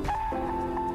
[0.00, 0.89] うん。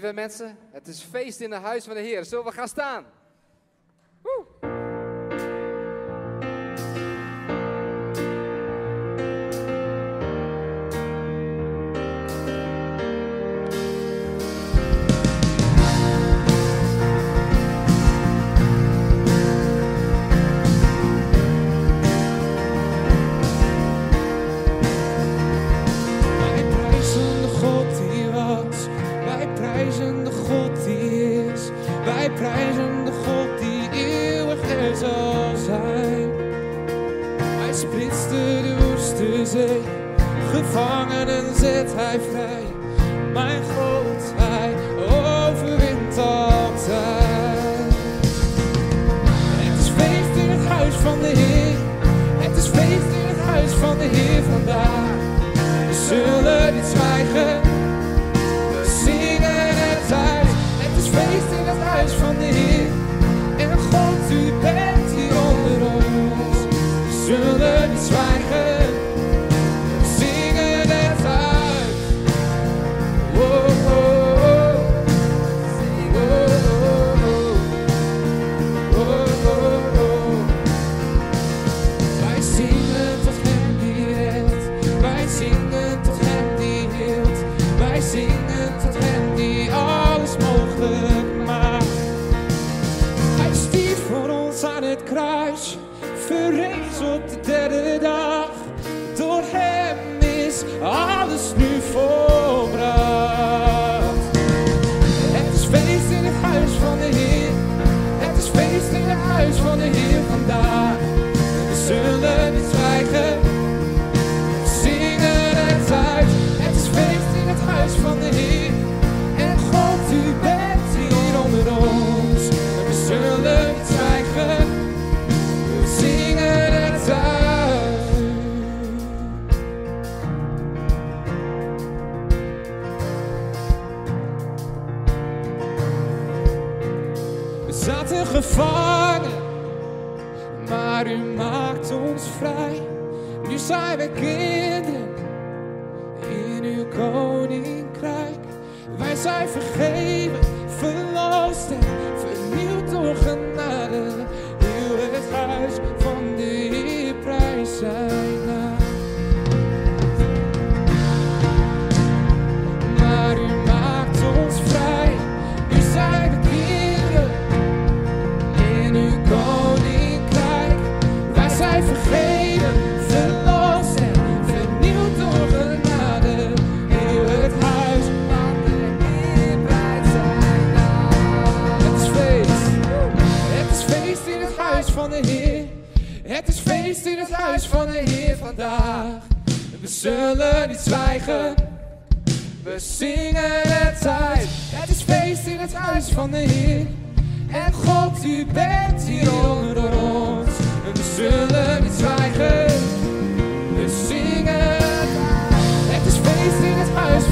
[0.00, 2.24] Lieve mensen, het is feest in het huis van de Heer.
[2.24, 3.04] Zullen we gaan staan?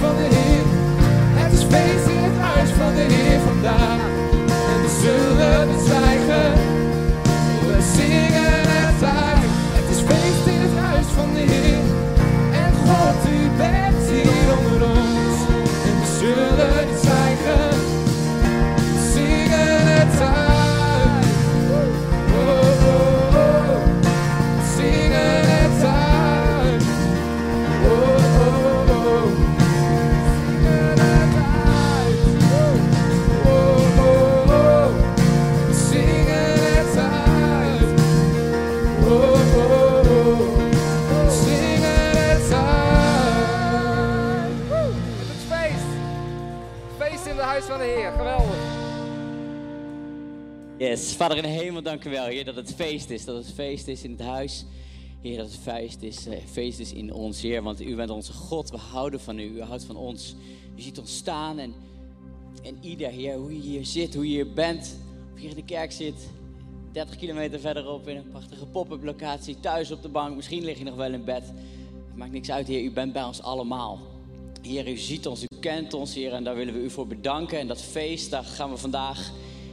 [0.04, 0.64] Het huis van de Heer.
[1.42, 2.13] Het
[47.84, 48.12] Heer.
[48.12, 48.82] Geweldig.
[50.78, 53.24] Yes, Vader in de hemel, dank u wel, Heer, dat het feest is.
[53.24, 54.64] Dat het feest is in het huis.
[55.20, 57.62] Heer, dat het feest is, eh, feest is in ons, Heer.
[57.62, 60.34] Want u bent onze God, we houden van u, u houdt van ons.
[60.76, 61.74] U ziet ons staan en,
[62.62, 64.98] en ieder, Heer, hoe je hier zit, hoe je hier bent.
[65.32, 66.28] Of je hier in de kerk zit,
[66.92, 69.60] 30 kilometer verderop in een prachtige pop-up locatie.
[69.60, 71.42] Thuis op de bank, misschien lig je nog wel in bed.
[72.06, 74.13] Het maakt niks uit, Heer, u bent bij ons allemaal.
[74.66, 77.58] Heer, u ziet ons, u kent ons, Heer, en daar willen we u voor bedanken.
[77.58, 79.32] En dat feest, daar gaan we vandaag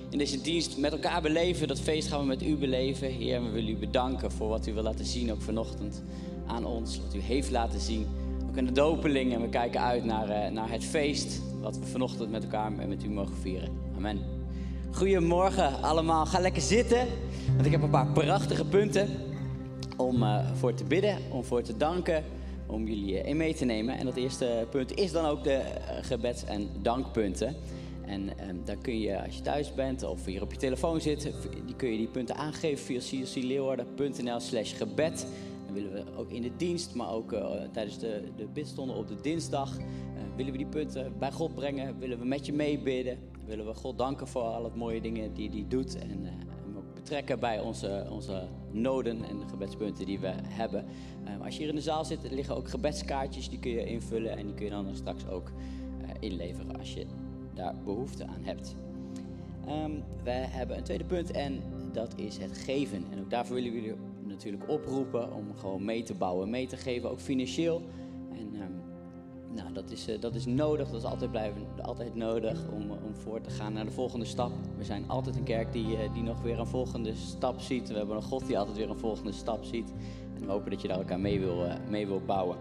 [0.10, 1.68] in deze dienst met elkaar beleven.
[1.68, 3.08] Dat feest gaan we met u beleven.
[3.08, 6.04] Heer, en we willen u bedanken voor wat u wil laten zien, ook vanochtend
[6.48, 7.00] aan ons.
[7.00, 8.08] Wat u heeft laten zien,
[8.50, 9.34] ook in de dopeling.
[9.34, 12.90] En we kijken uit naar, eh, naar het feest wat we vanochtend met elkaar en
[12.90, 13.70] met u mogen vieren.
[13.96, 14.20] Amen.
[14.92, 16.26] Goedemorgen allemaal.
[16.26, 17.08] Ga lekker zitten,
[17.54, 19.10] want ik heb een paar prachtige punten
[19.98, 22.24] om uh, voor te bidden, om voor te danken,
[22.72, 23.98] om jullie in mee te nemen.
[23.98, 25.62] En dat eerste punt is dan ook de
[26.02, 27.56] gebeds- en dankpunten.
[28.06, 31.32] En um, daar kun je, als je thuis bent of hier op je telefoon zit,
[31.66, 35.28] die kun je die punten aangeven via cscleeuwarden.nl slash gebed.
[35.66, 39.08] Dan willen we ook in de dienst, maar ook uh, tijdens de, de bidstonden op
[39.08, 39.78] de dinsdag,
[40.36, 42.00] willen we die punten bij God brengen.
[42.00, 43.18] Willen we met je meebidden.
[43.46, 45.98] Willen we God danken voor al het mooie dingen die hij doet.
[45.98, 46.26] En
[47.02, 50.86] betrekken bij onze, onze noden en de gebedspunten die we hebben.
[51.44, 54.38] als je hier in de zaal zit, liggen ook gebedskaartjes, die kun je invullen.
[54.38, 55.52] En die kun je dan straks ook
[56.20, 57.06] inleveren als je
[57.54, 58.76] daar behoefte aan hebt.
[59.70, 61.62] Um, we hebben een tweede punt en
[61.92, 63.06] dat is het geven.
[63.12, 66.78] En ook daarvoor willen we jullie natuurlijk oproepen om gewoon mee te bouwen, mee te
[66.78, 67.82] geven, ook financieel.
[69.56, 73.16] Nou, dat is, uh, dat is nodig, dat is altijd, blijven, altijd nodig om, om
[73.16, 74.52] voor te gaan naar de volgende stap.
[74.78, 77.90] We zijn altijd een kerk die, uh, die nog weer een volgende stap ziet.
[77.90, 79.94] We hebben een God die altijd weer een volgende stap ziet.
[80.36, 82.58] En we hopen dat je daar elkaar mee wil, mee wil bouwen.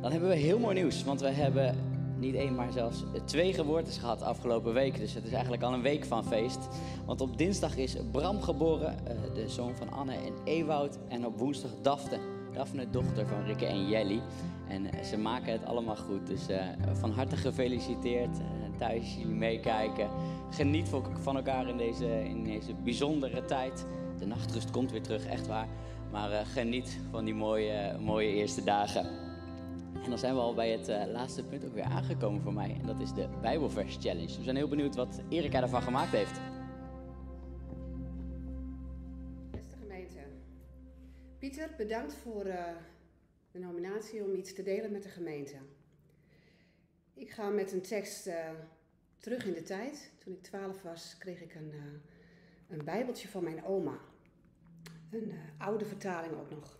[0.00, 1.76] Dan hebben we heel mooi nieuws, want we hebben
[2.18, 4.98] niet één, maar zelfs twee geboortes gehad afgelopen week.
[4.98, 6.68] Dus het is eigenlijk al een week van feest.
[7.06, 8.96] Want op dinsdag is Bram geboren,
[9.34, 10.98] de zoon van Anne en Ewoud.
[11.08, 12.18] En op woensdag Daphne,
[12.52, 14.20] Daphne, dochter van Rikke en Jelly.
[14.70, 16.26] En uh, ze maken het allemaal goed.
[16.26, 18.36] Dus uh, van harte gefeliciteerd.
[18.78, 20.08] thuis jullie meekijken.
[20.50, 20.88] Geniet
[21.22, 23.86] van elkaar in deze, in deze bijzondere tijd.
[24.18, 25.68] De nachtrust komt weer terug, echt waar.
[26.10, 29.06] Maar geniet van die mooie, mooie eerste dagen.
[30.02, 32.76] En dan zijn we al bij het uh, laatste punt ook weer aangekomen voor mij.
[32.80, 34.36] En dat is de Bijbelvers Challenge.
[34.36, 36.40] We zijn heel benieuwd wat Erika ervan gemaakt heeft.
[39.50, 40.18] Beste gemeente.
[41.38, 42.54] Pieter, bedankt voor uh,
[43.50, 45.56] de nominatie om iets te delen met de gemeente.
[47.14, 48.50] Ik ga met een tekst uh,
[49.18, 50.12] terug in de tijd.
[50.18, 51.72] Toen ik 12 was, kreeg ik een,
[52.68, 53.98] een bijbeltje van mijn oma.
[55.10, 56.78] Een oude vertaling ook nog.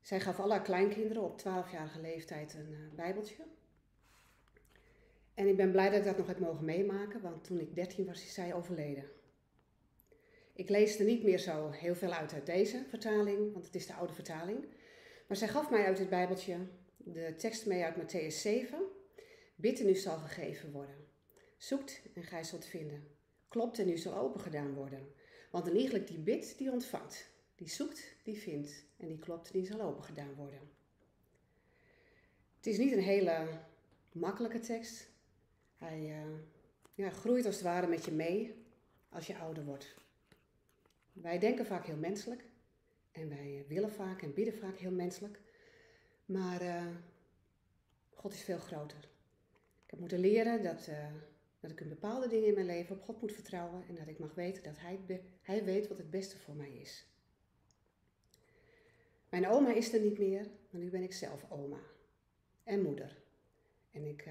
[0.00, 3.44] Zij gaf alle kleinkinderen op 12-jarige leeftijd een bijbeltje.
[5.34, 8.06] En ik ben blij dat ik dat nog heb mogen meemaken, want toen ik 13
[8.06, 9.04] was, is zij overleden.
[10.54, 13.86] Ik lees er niet meer zo heel veel uit uit deze vertaling, want het is
[13.86, 14.66] de oude vertaling.
[15.26, 16.56] Maar zij gaf mij uit het bijbeltje
[16.96, 18.78] de tekst mee uit Matthäus 7.
[19.54, 21.06] Bid en u zal gegeven worden.
[21.56, 23.08] Zoekt en gij zult vinden.
[23.48, 25.12] Klopt en u zal open gedaan worden.
[25.50, 27.30] Want een iegelijk die bidt, die ontvangt.
[27.54, 28.84] Die zoekt, die vindt.
[28.96, 30.60] En die klopt, die zal open gedaan worden.
[32.56, 33.46] Het is niet een hele
[34.12, 35.08] makkelijke tekst.
[35.78, 36.38] Hij uh,
[36.94, 38.64] ja, groeit als het ware met je mee
[39.08, 39.94] als je ouder wordt.
[41.12, 42.44] Wij denken vaak heel menselijk.
[43.12, 45.40] En wij willen vaak en bidden vaak heel menselijk.
[46.24, 46.86] Maar uh,
[48.14, 48.98] God is veel groter.
[49.84, 51.06] Ik heb moeten leren dat, uh,
[51.60, 53.84] dat ik in bepaalde dingen in mijn leven op God moet vertrouwen.
[53.88, 57.06] En dat ik mag weten dat Hij, hij weet wat het beste voor mij is.
[59.28, 61.80] Mijn oma is er niet meer, maar nu ben ik zelf oma
[62.64, 63.22] en moeder.
[63.90, 64.28] En ik,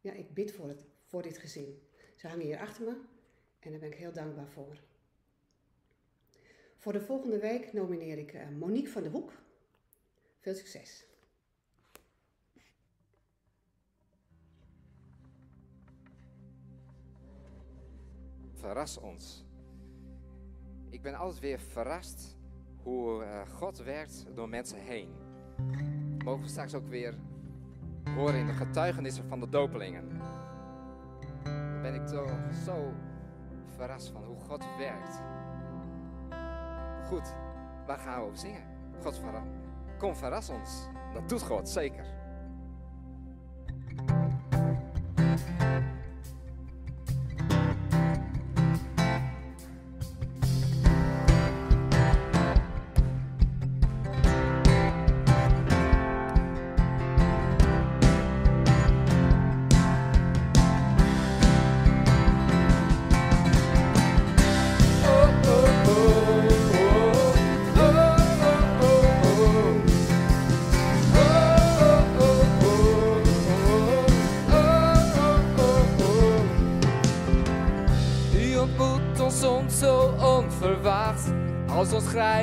[0.00, 1.82] ja, ik bid voor, het, voor dit gezin.
[2.16, 2.96] Ze hangen hier achter me
[3.58, 4.80] en daar ben ik heel dankbaar voor.
[6.80, 9.32] Voor de volgende week nomineer ik uh, Monique van de Hoek.
[10.38, 11.06] Veel succes.
[18.52, 19.44] Verras ons.
[20.90, 22.38] Ik ben altijd weer verrast
[22.82, 25.08] hoe uh, God werkt door mensen heen.
[26.24, 27.14] Mogen we straks ook weer
[28.04, 30.08] horen in de getuigenissen van de dopelingen.
[31.44, 32.92] Dan ben ik toch zo
[33.66, 35.39] verrast van hoe God werkt.
[37.10, 37.34] Goed,
[37.86, 38.62] waar gaan we over zingen?
[39.02, 39.42] God verras.
[39.98, 40.88] Kom, verras ons.
[41.14, 42.04] Dat doet God, zeker.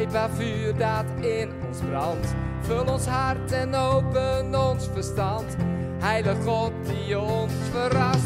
[0.10, 2.36] Grijpbaar vuur dat in ons brandt.
[2.62, 5.56] Vul ons hart en open ons verstand.
[6.00, 8.17] Heilige God die ons verrast.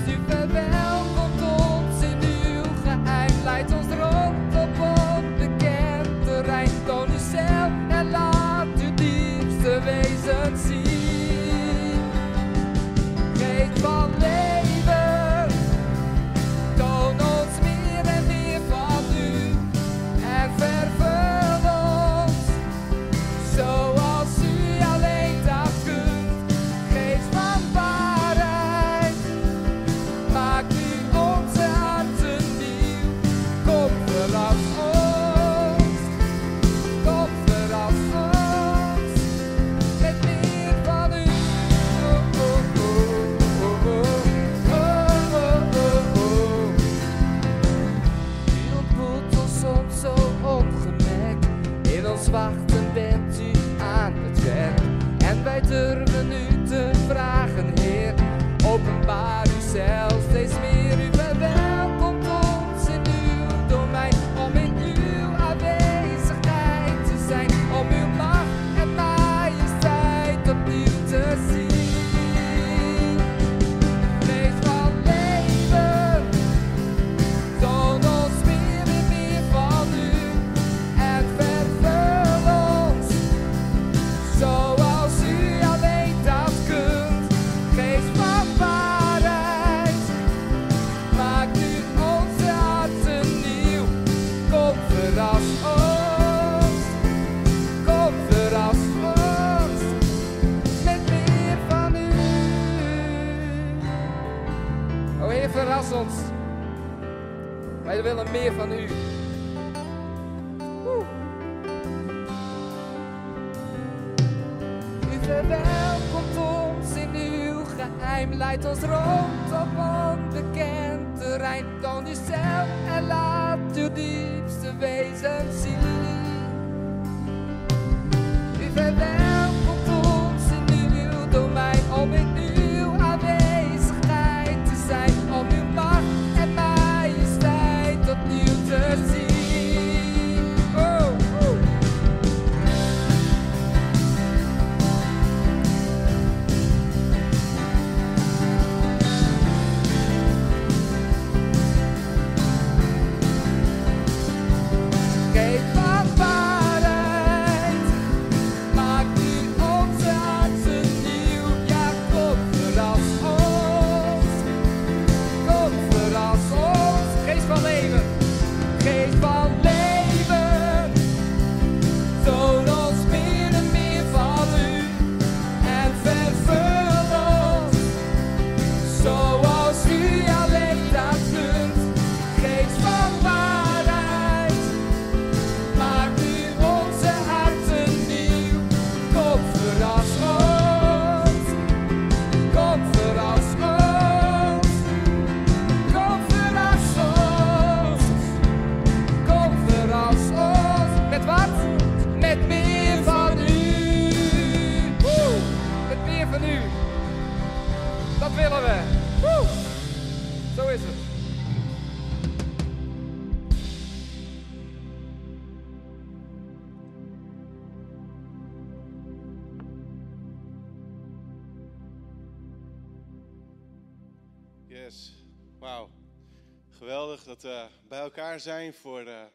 [228.39, 229.26] Zijn voor, eh,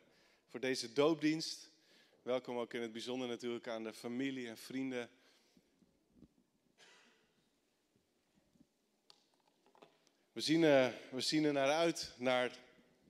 [0.46, 1.70] voor deze doopdienst.
[2.22, 5.10] Welkom ook in het bijzonder natuurlijk aan de familie en vrienden.
[10.32, 12.58] We zien, eh, we zien er naar uit, naar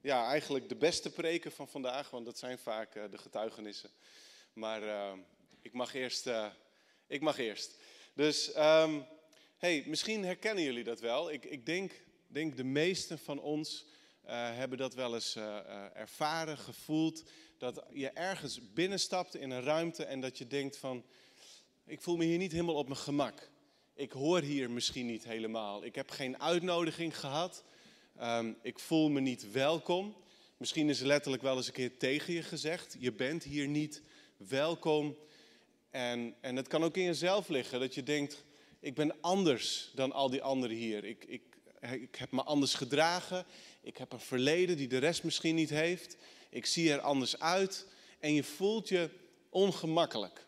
[0.01, 3.89] ja, eigenlijk de beste preken van vandaag, want dat zijn vaak eh, de getuigenissen.
[4.53, 5.15] Maar
[5.61, 6.29] ik mag eerst.
[7.07, 7.77] ik mag eerst.
[8.13, 9.01] Dus ehm,
[9.57, 11.31] hey, misschien herkennen jullie dat wel.
[11.31, 11.91] Ik, ik denk,
[12.27, 13.86] denk de meesten van ons
[14.33, 17.23] hebben dat wel eens eh, eh, ervaren, gevoeld.
[17.57, 21.03] Dat je ergens binnenstapt in een ruimte en dat je denkt van,
[21.85, 23.49] ik voel me hier niet helemaal op mijn gemak.
[23.93, 25.83] Ik hoor hier misschien niet helemaal.
[25.83, 27.63] Ik heb geen uitnodiging gehad.
[28.17, 30.15] Ehm, ik voel me niet welkom.
[30.57, 32.95] Misschien is er letterlijk wel eens een keer tegen je gezegd.
[32.99, 34.01] Je bent hier niet
[34.37, 35.17] welkom.
[35.89, 38.45] En, en het kan ook in jezelf liggen dat je denkt,
[38.79, 41.03] ik ben anders dan al die anderen hier.
[41.03, 41.41] Ik, ik,
[41.91, 43.45] ik heb me anders gedragen.
[43.87, 46.17] Ik heb een verleden die de rest misschien niet heeft.
[46.49, 47.85] Ik zie er anders uit.
[48.19, 49.09] En je voelt je
[49.49, 50.45] ongemakkelijk.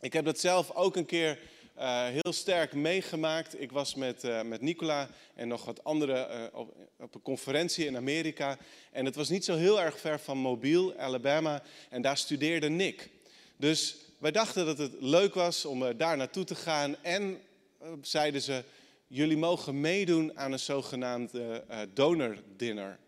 [0.00, 1.38] Ik heb dat zelf ook een keer
[1.74, 3.60] eh, heel sterk meegemaakt.
[3.60, 7.86] Ik was met, eh, met Nicola en nog wat anderen eh, op, op een conferentie
[7.86, 8.58] in Amerika.
[8.92, 11.62] En het was niet zo heel erg ver van Mobile, Alabama.
[11.90, 13.10] En daar studeerde Nick.
[13.56, 16.96] Dus wij dachten dat het leuk was om daar naartoe te gaan.
[17.02, 17.40] En
[18.00, 18.64] zeiden ze,
[19.14, 22.98] jullie mogen meedoen aan een zogenaamd eh, donor-dinner.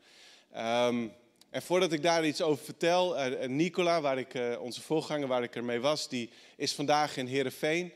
[0.52, 1.08] Ehm,
[1.50, 5.42] en voordat ik daar iets over vertel, eh, eh, Nicola, waar ik, onze voorganger waar
[5.42, 7.92] ik ermee was, die is vandaag in Heerenveen.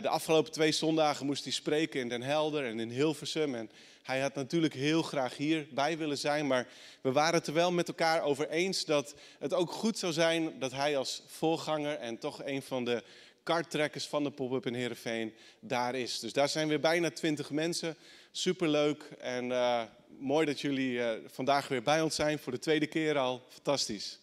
[0.00, 3.54] De afgelopen twee zondagen moest hij spreken in Den Helder en in Hilversum.
[3.54, 3.70] En
[4.02, 6.66] hij had natuurlijk heel graag hierbij willen zijn, maar
[7.00, 10.58] we waren het er wel met elkaar over eens dat het ook goed zou zijn
[10.58, 13.02] dat hij als voorganger en toch een van de
[13.44, 16.18] karttrekkers van de pop-up in Heerenveen daar is.
[16.18, 17.96] Dus daar zijn weer bijna twintig mensen.
[18.30, 19.82] Superleuk en eh,
[20.18, 23.42] mooi dat jullie eh, vandaag weer bij ons zijn voor de tweede keer al.
[23.48, 24.18] Fantastisch.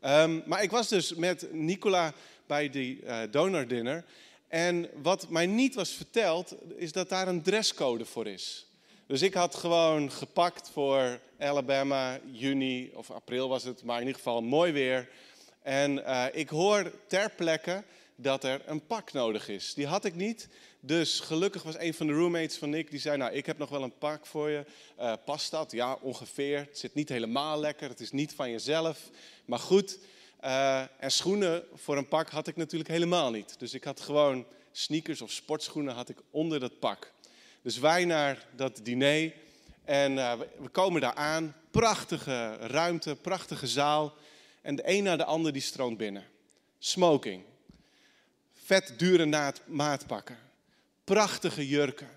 [0.00, 2.12] Ehm, maar ik was dus met Nicola
[2.46, 4.04] bij die eh donordinner.
[4.48, 8.66] En wat mij niet was verteld, is dat daar een dresscode voor is.
[9.06, 14.16] Dus ik had gewoon gepakt voor Alabama, juni of april was het, maar in ieder
[14.16, 15.08] geval mooi weer.
[15.62, 17.84] En ik hoor ter plekke
[18.20, 19.74] dat er een pak nodig is.
[19.74, 20.48] Die had ik niet.
[20.80, 23.68] Dus gelukkig was een van de roommates van Nick, die zei, nou ik heb nog
[23.68, 24.64] wel een pak voor je.
[24.96, 25.70] Eh, past dat?
[25.72, 26.58] Ja, ongeveer.
[26.58, 28.98] Het zit niet helemaal lekker, het is niet van jezelf.
[29.44, 29.98] Maar goed,
[30.40, 33.54] eh, en schoenen voor een pak had ik natuurlijk helemaal niet.
[33.58, 37.12] Dus ik had gewoon sneakers of sportschoenen had ik onder dat pak.
[37.62, 39.32] Dus wij naar dat diner
[39.84, 41.54] en eh, we- we komen daar aan.
[41.70, 44.14] Prachtige ruimte, prachtige zaal.
[44.62, 46.24] En de een na de ander die stroomt binnen.
[46.78, 47.42] Smoking.
[48.68, 50.38] Vet dure maatpakken.
[51.04, 52.08] Prachtige jurken.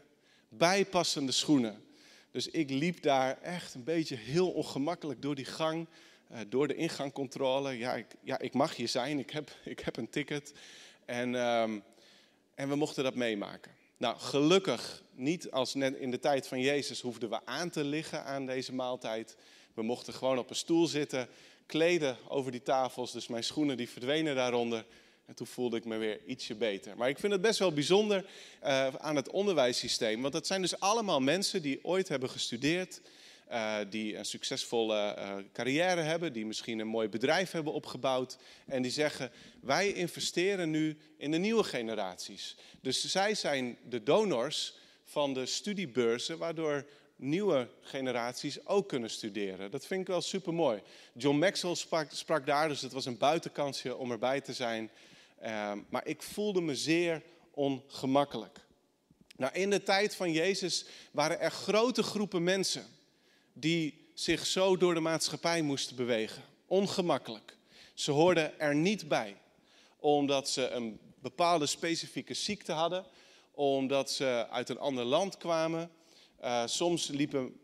[0.50, 1.84] Bijpassende schoenen.
[2.32, 5.88] Dus ik liep daar echt een beetje heel ongemakkelijk door die gang,
[6.32, 7.78] uh, door de ingangcontrole.
[7.78, 10.54] Ja ik, ja, ik mag hier zijn, ik heb, ik heb een ticket.
[11.06, 11.84] En, um,
[12.56, 13.72] en we mochten dat meemaken.
[13.98, 18.24] Nou, gelukkig niet als net in de tijd van Jezus hoefden we aan te liggen
[18.24, 19.36] aan deze maaltijd.
[19.74, 21.28] We mochten gewoon op een stoel zitten,
[21.66, 23.12] kleden over die tafels.
[23.12, 24.86] Dus mijn schoenen die verdwenen daaronder.
[25.32, 26.98] En toen voelde ik me weer ietsje beter.
[26.98, 28.26] Maar ik vind het best wel bijzonder
[28.64, 30.22] uh, aan het onderwijssysteem.
[30.22, 33.02] Want dat zijn dus allemaal mensen die ooit hebben gestudeerd.
[33.52, 38.38] Uh, die een succesvolle uh, carrière hebben, die misschien een mooi bedrijf hebben opgebouwd.
[38.66, 42.56] En die zeggen, wij investeren nu in de nieuwe generaties.
[42.82, 49.72] Dus zij zijn de donors van de studiebeurzen, waardoor nieuwe generaties ook kunnen studeren.
[49.72, 50.82] Dat vind ik wel super mooi.
[51.14, 54.92] John Maxwell sprak, sprak daar, dus het was een buitenkansje om erbij te zijn.
[55.44, 58.60] Uh, maar ik voelde me zeer ongemakkelijk.
[59.36, 62.86] Nou, in de tijd van Jezus waren er grote groepen mensen
[63.54, 66.44] die zich zo door de maatschappij moesten bewegen.
[66.66, 67.58] Ongemakkelijk.
[67.94, 69.38] Ze hoorden er niet bij,
[70.00, 73.06] omdat ze een bepaalde specifieke ziekte hadden,
[73.52, 75.92] omdat ze uit een ander land kwamen.
[76.44, 77.60] Uh, soms liepen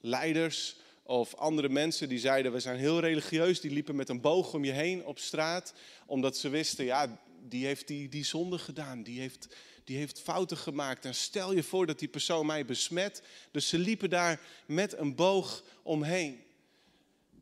[0.00, 0.76] leiders
[1.08, 4.64] of andere mensen die zeiden, we zijn heel religieus, die liepen met een boog om
[4.64, 5.72] je heen op straat,
[6.06, 9.48] omdat ze wisten, ja, die heeft die, die zonde gedaan, die heeft,
[9.84, 11.04] die heeft fouten gemaakt.
[11.04, 13.22] En stel je voor dat die persoon mij besmet.
[13.50, 16.42] Dus ze liepen daar met een boog omheen.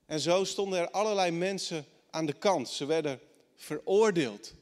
[0.07, 2.68] En zo stonden er allerlei mensen aan de kant.
[2.68, 3.20] Ze werden
[3.57, 4.55] veroordeeld.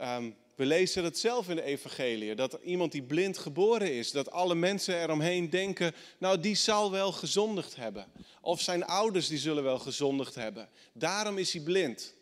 [0.00, 4.30] Um, we lezen het zelf in de evangelie, dat iemand die blind geboren is, dat
[4.30, 8.06] alle mensen eromheen denken, nou die zal wel gezondigd hebben.
[8.40, 10.68] Of zijn ouders die zullen wel gezondigd hebben.
[10.92, 12.14] Daarom is hij blind.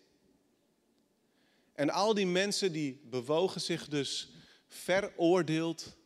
[1.74, 4.28] En al die mensen die bewogen zich dus
[4.68, 5.96] veroordeeld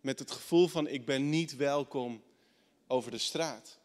[0.00, 2.22] met het gevoel van ik ben niet welkom
[2.86, 3.78] over de straat.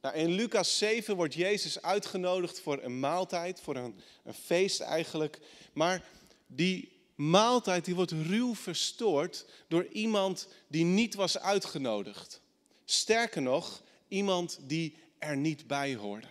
[0.00, 5.38] Nou, in Lucas 7 wordt Jezus uitgenodigd voor een maaltijd, voor een, een feest eigenlijk.
[5.72, 6.08] Maar
[6.46, 12.40] die maaltijd die wordt ruw verstoord door iemand die niet was uitgenodigd.
[12.84, 16.28] Sterker nog, iemand die er niet bij hoorde.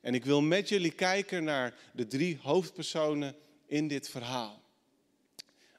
[0.00, 3.36] En ik wil met jullie kijken naar de drie hoofdpersonen
[3.66, 4.62] in dit verhaal.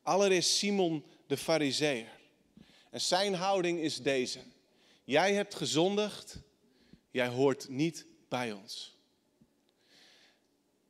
[0.03, 2.19] Allereerst Simon de Fariseer.
[2.89, 4.39] En zijn houding is deze.
[5.03, 6.37] Jij hebt gezondigd,
[7.11, 8.90] jij hoort niet bij ons.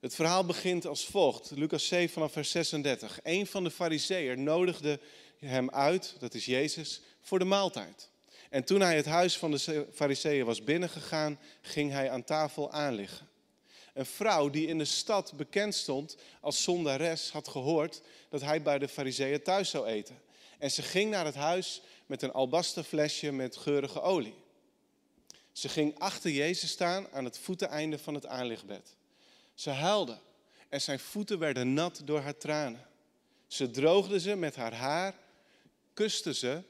[0.02, 1.52] Het verhaal begint als volgt.
[1.56, 3.20] Lucas 7 vanaf vers 36.
[3.24, 5.00] Een van de fariseeën nodigde
[5.40, 8.10] hem uit, dat is Jezus, voor de maaltijd.
[8.50, 13.28] En toen hij het huis van de fariseeën was binnengegaan, ging hij aan tafel aanliggen.
[13.94, 18.80] Een vrouw die in de stad bekend stond als zondares had gehoord dat hij bij
[18.80, 20.22] de fariseeën thuis zou eten.
[20.58, 24.36] En ze ging naar het huis met een albasten flesje met geurige olie.
[25.52, 29.00] Ze ging achter Jezus staan aan het voeteneinde van het aanlichtbed.
[29.62, 30.18] Ze huilde
[30.70, 32.88] en zijn voeten werden nat door haar tranen.
[33.48, 35.16] Ze droogde ze met haar haar,
[35.94, 36.64] kuste ze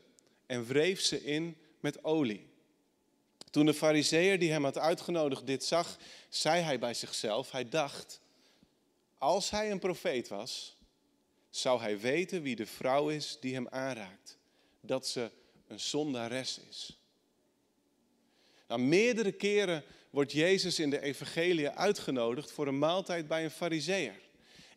[0.46, 2.50] en wreef ze in met olie.
[3.50, 5.98] Toen de fariseer die hem had uitgenodigd dit zag,
[6.30, 8.22] zei hij bij zichzelf, hij dacht,
[9.18, 10.78] als hij een profeet was,
[11.50, 14.38] zou hij weten wie de vrouw is die hem aanraakt.
[14.82, 15.32] Dat ze
[15.68, 17.00] een zondares is.
[18.68, 24.20] Nou, meerdere keren wordt Jezus in de evangelie uitgenodigd voor een maaltijd bij een fariseer.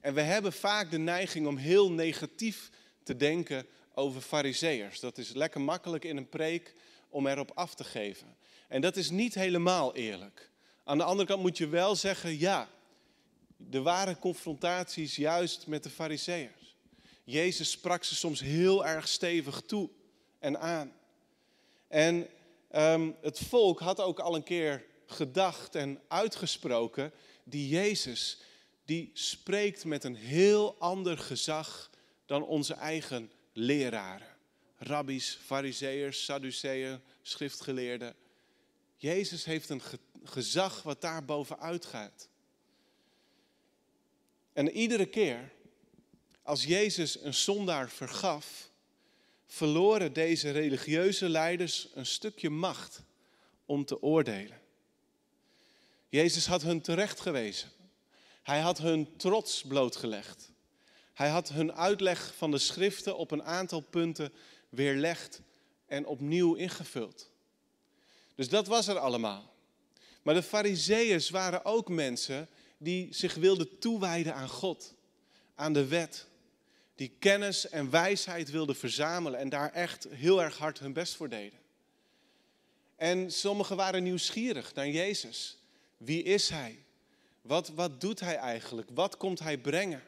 [0.01, 2.70] En we hebben vaak de neiging om heel negatief
[3.03, 5.01] te denken over fariseërs.
[5.01, 6.74] Dat is lekker makkelijk in een preek
[7.09, 8.37] om erop af te geven.
[8.68, 10.51] En dat is niet helemaal eerlijk.
[10.85, 12.68] Aan de andere kant moet je wel zeggen, ja,
[13.70, 16.76] er waren confrontaties juist met de fariseërs.
[17.24, 19.91] Jezus sprak ze soms heel erg stevig toe
[20.39, 20.93] en aan.
[21.89, 22.26] En
[22.76, 27.12] um, het volk had ook al een keer gedacht en uitgesproken,
[27.44, 28.38] die Jezus,
[28.84, 31.90] die spreekt met een heel ander gezag
[32.26, 34.36] dan onze eigen leraren.
[34.76, 38.14] Rabbies, fariseërs, sadduceeën, schriftgeleerden.
[38.96, 39.82] Jezus heeft een
[40.24, 42.28] gezag wat daar bovenuit gaat.
[44.52, 45.52] En iedere keer
[46.42, 48.70] als Jezus een zondaar vergaf,
[49.46, 53.02] verloren deze religieuze leiders een stukje macht
[53.66, 54.61] om te oordelen.
[56.14, 57.70] Jezus had hun terecht gewezen.
[58.42, 60.50] Hij had hun trots blootgelegd.
[61.12, 64.32] Hij had hun uitleg van de schriften op een aantal punten
[64.68, 65.40] weerlegd
[65.86, 67.30] en opnieuw ingevuld.
[68.34, 69.54] Dus dat was er allemaal.
[70.22, 72.48] Maar de Fariseeërs waren ook mensen
[72.78, 74.94] die zich wilden toewijden aan God,
[75.54, 76.26] aan de wet.
[76.94, 81.28] Die kennis en wijsheid wilden verzamelen en daar echt heel erg hard hun best voor
[81.28, 81.58] deden.
[82.96, 85.58] En sommigen waren nieuwsgierig naar Jezus.
[86.05, 86.84] Wie is hij?
[87.42, 88.88] Wat, wat doet hij eigenlijk?
[88.94, 90.02] Wat komt hij brengen?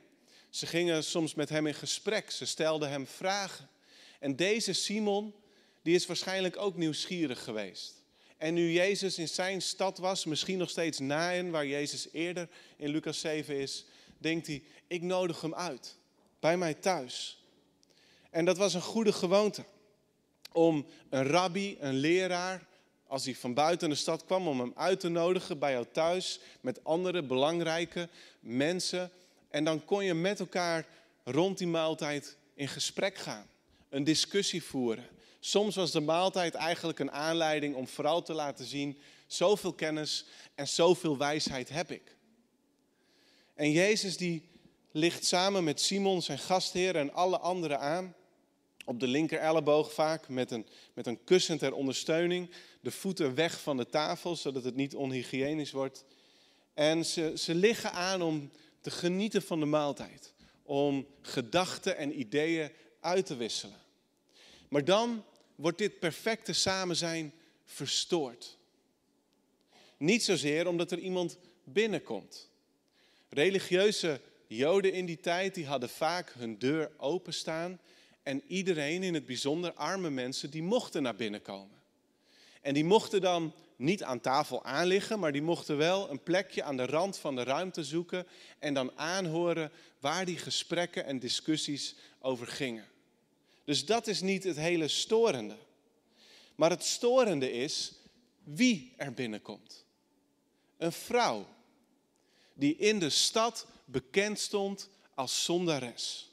[0.50, 2.30] Ze gingen soms met hem in gesprek.
[2.30, 3.68] Ze stelden hem vragen.
[4.20, 5.34] En deze Simon,
[5.82, 7.94] die is waarschijnlijk ook nieuwsgierig geweest.
[8.36, 12.88] En nu Jezus in zijn stad was, misschien nog steeds Nain, waar Jezus eerder in
[12.88, 13.84] Lucas 7 is,
[14.18, 15.96] denkt hij, ik nodig hem uit,
[16.40, 17.44] bij mij thuis.
[18.30, 19.64] En dat was een goede gewoonte,
[20.52, 22.66] om een rabbi, een leraar,
[23.06, 26.40] als hij van buiten de stad kwam, om hem uit te nodigen bij jou thuis,
[26.60, 28.08] met andere belangrijke
[28.40, 29.10] mensen.
[29.48, 30.86] En dan kon je met elkaar
[31.24, 33.46] rond die maaltijd in gesprek gaan,
[33.88, 35.08] een discussie voeren.
[35.40, 40.68] Soms was de maaltijd eigenlijk een aanleiding om vooral te laten zien, zoveel kennis en
[40.68, 42.16] zoveel wijsheid heb ik.
[43.54, 44.48] En Jezus die
[44.90, 48.14] ligt samen met Simon, zijn gastheer en alle anderen aan,
[48.86, 53.60] op de linker elleboog vaak, met een, met een kussen ter ondersteuning, de voeten weg
[53.60, 56.04] van de tafel, zodat het niet onhygiënisch wordt.
[56.74, 62.70] En ze, ze liggen aan om te genieten van de maaltijd, om gedachten en ideeën
[63.00, 63.80] uit te wisselen.
[64.68, 65.24] Maar dan
[65.54, 67.32] wordt dit perfecte samen zijn
[67.64, 68.58] verstoord.
[69.96, 72.50] Niet zozeer omdat er iemand binnenkomt.
[73.28, 77.80] Religieuze Joden in die tijd die hadden vaak hun deur openstaan
[78.26, 81.76] en iedereen, in het bijzonder arme mensen, die mochten naar binnen komen.
[82.60, 86.76] En die mochten dan niet aan tafel aanliggen, maar die mochten wel een plekje aan
[86.76, 88.26] de rand van de ruimte zoeken
[88.58, 89.70] en dan aanhoren
[90.00, 92.86] waar die gesprekken en discussies over gingen.
[93.64, 95.56] Dus dat is niet het hele storende.
[96.54, 97.92] Maar het storende is
[98.44, 99.84] wie er binnenkomt.
[100.76, 101.46] Een vrouw
[102.54, 106.25] die in de stad bekend stond als zondares.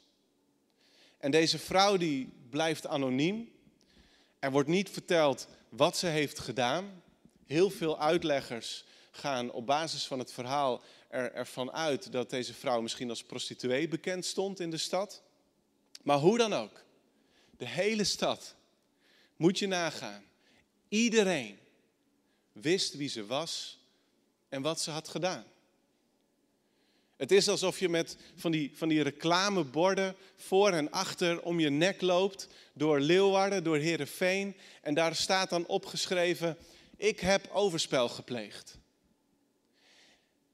[1.24, 3.52] En deze vrouw die blijft anoniem.
[4.38, 7.02] Er wordt niet verteld wat ze heeft gedaan.
[7.46, 12.80] Heel veel uitleggers gaan op basis van het verhaal er, ervan uit dat deze vrouw
[12.80, 15.22] misschien als prostituee bekend stond in de stad.
[16.02, 16.84] Maar hoe dan ook,
[17.56, 18.54] de hele stad,
[19.36, 20.24] moet je nagaan.
[20.88, 21.58] Iedereen
[22.52, 23.78] wist wie ze was
[24.48, 25.44] en wat ze had gedaan.
[27.24, 31.70] Het is alsof je met van die, van die reclameborden voor en achter om je
[31.70, 34.56] nek loopt door Leeuwarden, door Herenveen.
[34.82, 36.56] En daar staat dan opgeschreven,
[36.96, 38.78] ik heb overspel gepleegd.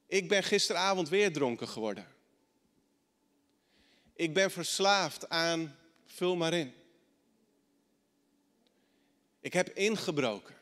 [0.06, 2.06] Ik ben gisteravond weer dronken geworden.
[4.14, 6.72] Ik ben verslaafd aan, vul maar in.
[9.40, 10.54] Ik heb ingebroken.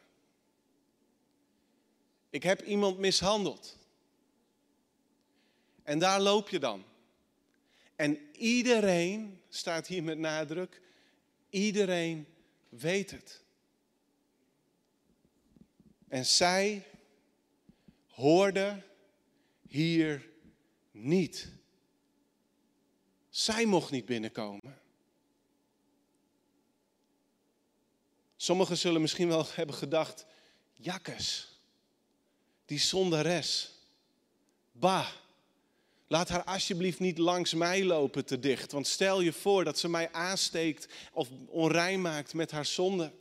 [2.31, 3.78] Ik heb iemand mishandeld.
[5.89, 6.85] En daar loop je dan.
[7.97, 10.81] En iedereen, staat hier met nadruk,
[11.51, 12.27] iedereen
[12.69, 13.43] weet het.
[16.09, 16.87] En zij
[18.07, 18.83] hoorde
[19.69, 20.29] hier
[20.91, 21.49] niet.
[23.29, 24.81] Zij mocht niet binnenkomen.
[28.37, 30.27] Sommigen zullen misschien wel hebben gedacht,
[30.73, 31.59] jakkes,
[32.65, 33.73] die zondares,
[34.73, 35.09] bah,
[36.09, 38.73] laat haar alsjeblieft niet langs mij lopen te dicht.
[38.73, 43.13] Want stel je voor dat ze mij aansteekt of onrein maakt met haar zonde.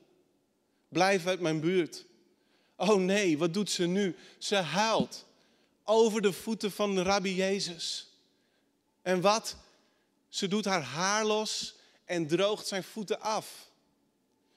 [0.89, 2.05] Blijf uit mijn buurt.
[2.75, 4.15] Oh nee, wat doet ze nu?
[4.38, 5.25] Ze huilt
[5.83, 8.11] over de voeten van Rabbi Jezus.
[9.01, 9.57] En wat?
[10.29, 11.75] Ze doet haar haar los
[12.05, 13.71] en droogt zijn voeten af.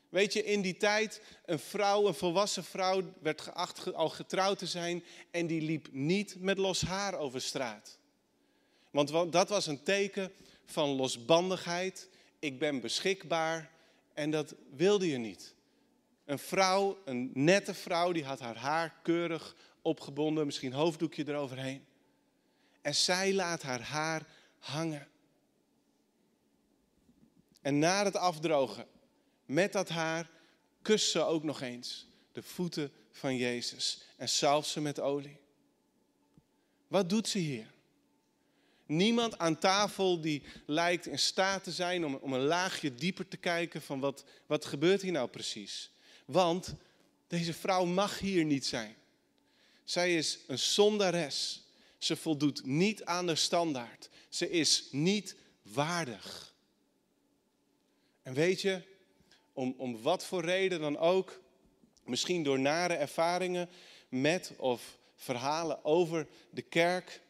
[0.09, 4.67] Weet je, in die tijd, een vrouw, een volwassen vrouw, werd geacht al getrouwd te
[4.67, 7.99] zijn en die liep niet met los haar over straat.
[8.91, 10.33] Want dat was een teken
[10.65, 12.09] van losbandigheid.
[12.39, 13.71] Ik ben beschikbaar
[14.15, 15.55] en dat wilde je niet.
[16.25, 21.85] Een vrouw, een nette vrouw, die had haar haar keurig opgebonden, misschien hoofddoekje eroverheen.
[22.83, 24.27] En zij laat haar haar
[24.59, 25.09] hangen.
[27.61, 28.87] En na het afdrogen
[29.45, 30.31] met dat haar
[30.83, 35.39] kust ze ook nog eens de voeten van Jezus en zalft ze met olie.
[36.87, 37.73] Wat doet ze hier?
[38.91, 43.37] Niemand aan tafel die lijkt in staat te zijn om, om een laagje dieper te
[43.37, 45.91] kijken van wat, wat gebeurt hier nou precies.
[46.25, 46.75] Want
[47.27, 48.97] deze vrouw mag hier niet zijn.
[49.85, 51.63] Zij is een zondares.
[51.99, 54.09] Ze voldoet niet aan de standaard.
[54.29, 56.55] Ze is niet waardig.
[58.23, 58.83] En weet je,
[59.53, 61.41] om, om wat voor reden dan ook,
[62.05, 63.69] misschien door nare ervaringen
[64.09, 67.21] met of verhalen over de kerk,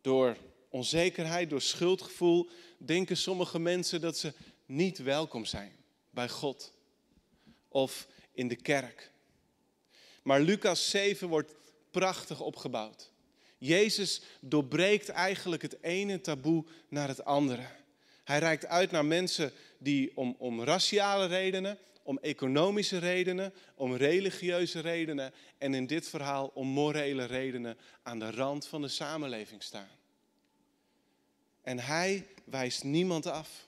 [0.00, 0.36] door
[0.72, 4.32] onzekerheid, door schuldgevoel, denken sommige mensen dat ze
[4.66, 5.72] niet welkom zijn
[6.10, 6.72] bij God
[7.68, 9.10] of in de kerk.
[10.22, 11.54] Maar Lucas 7 wordt
[11.90, 13.10] prachtig opgebouwd.
[13.58, 17.66] Jezus doorbreekt eigenlijk het ene taboe naar het andere.
[18.24, 24.80] Hij reikt uit naar mensen die om, om raciale redenen, om economische redenen, om religieuze
[24.80, 30.00] redenen en in dit verhaal om morele redenen aan de rand van de samenleving staan.
[31.62, 33.66] En hij wijst niemand af.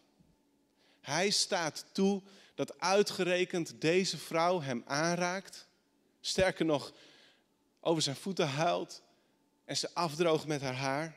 [1.00, 2.22] Hij staat toe
[2.54, 5.66] dat uitgerekend deze vrouw hem aanraakt.
[6.20, 6.92] Sterker nog,
[7.80, 9.02] over zijn voeten huilt
[9.64, 11.16] en ze afdroogt met haar haar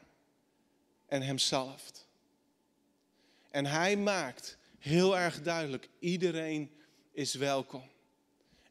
[1.06, 2.08] en hem zalft.
[3.50, 6.72] En hij maakt heel erg duidelijk, iedereen
[7.12, 7.90] is welkom.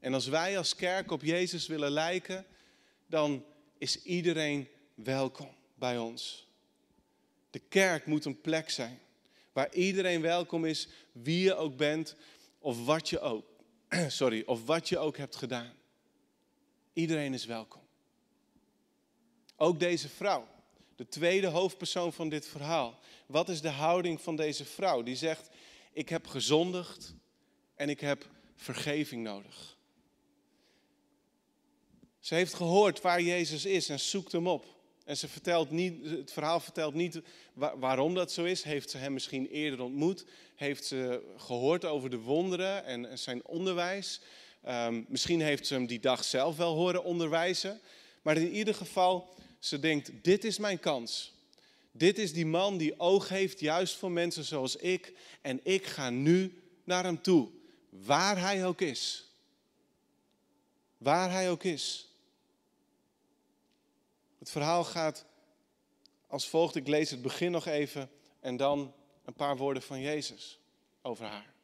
[0.01, 2.47] En als wij als kerk op Jezus willen lijken,
[3.07, 3.45] dan
[3.79, 6.46] is iedereen welkom bij ons.
[7.57, 9.01] De kerk moet een plek zijn
[9.53, 12.17] waar iedereen welkom is, wie je ook bent
[12.59, 13.47] of wat je ook,
[14.09, 15.73] sorry, of wat je ook hebt gedaan.
[16.93, 17.81] Iedereen is welkom.
[19.57, 20.49] Ook deze vrouw,
[20.97, 22.99] de tweede hoofdpersoon van dit verhaal.
[23.27, 25.03] Wat is de houding van deze vrouw?
[25.03, 25.49] Die zegt:
[25.93, 27.15] Ik heb gezondigd
[27.75, 29.77] en ik heb vergeving nodig.
[32.21, 34.76] Ze heeft gehoord waar Jezus is en zoekt hem op.
[35.07, 37.21] En ze vertelt niet, het verhaal vertelt niet
[37.55, 38.63] waarom dat zo is.
[38.63, 40.25] Heeft ze hem misschien eerder ontmoet?
[40.55, 44.21] Heeft ze gehoord over de wonderen en zijn onderwijs?
[44.69, 47.81] Um, misschien heeft ze hem die dag zelf wel horen onderwijzen.
[48.23, 51.35] Maar in ieder geval, ze denkt, dit is mijn kans.
[51.93, 55.13] Dit is die man die oog heeft juist voor mensen zoals ik.
[55.41, 57.49] En ik ga nu naar hem toe.
[57.89, 59.31] Waar hij ook is.
[60.99, 62.06] Waar hij ook is.
[64.47, 65.25] Het verhaal gaat
[66.27, 66.75] als volgt.
[66.75, 68.95] Ik lees het begin nog even en dan
[69.25, 70.59] een paar woorden van Jezus
[71.03, 71.55] over haar.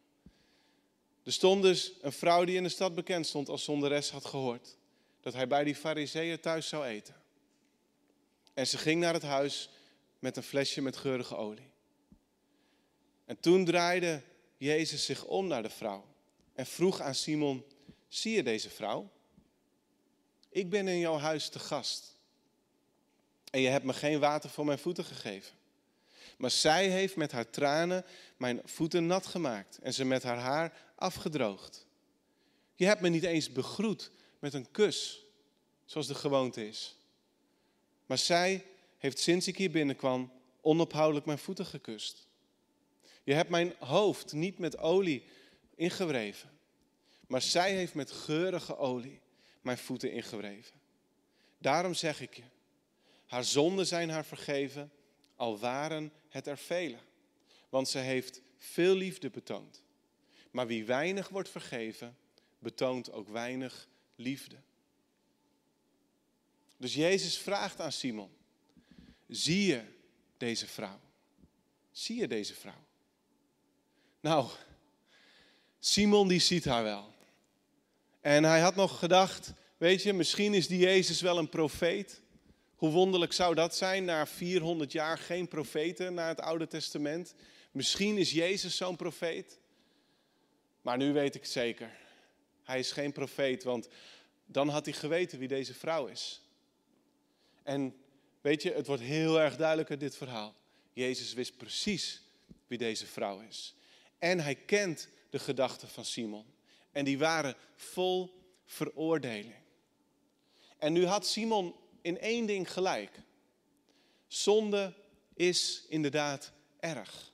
[1.22, 4.76] Er stond dus een vrouw die in de stad bekend stond als zonderes had gehoord
[5.20, 7.14] dat hij bij die fariseeën thuis zou eten.
[8.54, 9.70] En ze ging naar het huis
[10.18, 11.70] met een flesje met geurige olie.
[13.24, 14.22] En toen draaide
[14.56, 16.04] Jezus zich om naar de vrouw
[16.54, 17.64] en vroeg aan Simon,
[18.08, 19.10] zie je deze vrouw?
[20.48, 22.11] Ik ben in jouw huis te gast.
[23.52, 25.54] En je hebt me geen water voor mijn voeten gegeven.
[26.36, 28.04] Maar zij heeft met haar tranen
[28.36, 31.86] mijn voeten nat gemaakt en ze met haar haar afgedroogd.
[32.74, 35.24] Je hebt me niet eens begroet met een kus,
[35.84, 36.96] zoals de gewoonte is.
[38.06, 38.64] Maar zij
[38.98, 42.26] heeft sinds ik hier binnenkwam onophoudelijk mijn voeten gekust.
[43.22, 45.24] Je hebt mijn hoofd niet met olie
[45.74, 46.50] ingewreven,
[47.26, 49.20] maar zij heeft met geurige olie
[49.60, 50.80] mijn voeten ingewreven.
[51.58, 52.42] Daarom zeg ik je,
[53.32, 54.92] haar zonden zijn haar vergeven,
[55.36, 56.98] al waren het er vele.
[57.68, 59.82] Want ze heeft veel liefde betoond.
[60.50, 62.16] Maar wie weinig wordt vergeven,
[62.58, 64.56] betoont ook weinig liefde.
[66.76, 68.30] Dus Jezus vraagt aan Simon:
[69.28, 69.82] Zie je
[70.36, 71.00] deze vrouw?
[71.90, 72.84] Zie je deze vrouw?
[74.20, 74.50] Nou,
[75.78, 77.14] Simon die ziet haar wel.
[78.20, 82.21] En hij had nog gedacht, weet je, misschien is die Jezus wel een profeet.
[82.82, 87.34] Hoe wonderlijk zou dat zijn, na 400 jaar geen profeten naar het Oude Testament.
[87.70, 89.58] Misschien is Jezus zo'n profeet.
[90.80, 91.90] Maar nu weet ik het zeker.
[92.62, 93.88] Hij is geen profeet, want
[94.46, 96.42] dan had hij geweten wie deze vrouw is.
[97.62, 97.96] En
[98.40, 100.54] weet je, het wordt heel erg duidelijk uit dit verhaal.
[100.92, 102.22] Jezus wist precies
[102.66, 103.74] wie deze vrouw is.
[104.18, 106.46] En hij kent de gedachten van Simon.
[106.92, 109.54] En die waren vol veroordeling.
[110.78, 113.10] En nu had Simon in één ding gelijk.
[114.26, 114.94] Zonde
[115.34, 117.32] is inderdaad erg.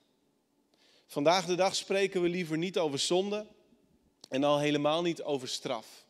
[1.06, 3.46] Vandaag de dag spreken we liever niet over zonde
[4.28, 6.06] en al helemaal niet over straf.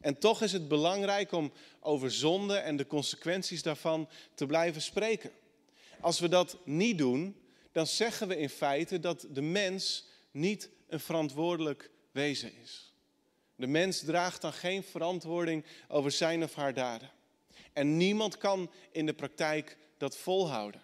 [0.00, 5.30] En toch is het belangrijk om over zonde en de consequenties daarvan te blijven spreken.
[6.00, 7.36] Als we dat niet doen,
[7.72, 12.92] dan zeggen we in feite dat de mens niet een verantwoordelijk wezen is.
[13.56, 17.10] De mens draagt dan geen verantwoording over zijn of haar daden.
[17.74, 20.82] En niemand kan in de praktijk dat volhouden.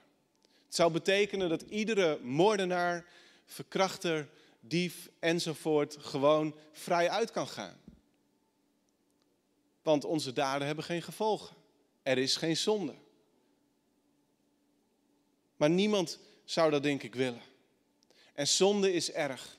[0.65, 3.07] Het zou betekenen dat iedere moordenaar,
[3.47, 4.29] verkrachter,
[4.61, 7.81] dief enzovoort gewoon vrij uit kan gaan.
[9.83, 11.57] Want onze daden hebben geen gevolgen.
[12.03, 12.95] Er is geen zonde.
[15.57, 17.43] Maar niemand zou dat denk ik willen.
[18.35, 19.59] En zonde is erg.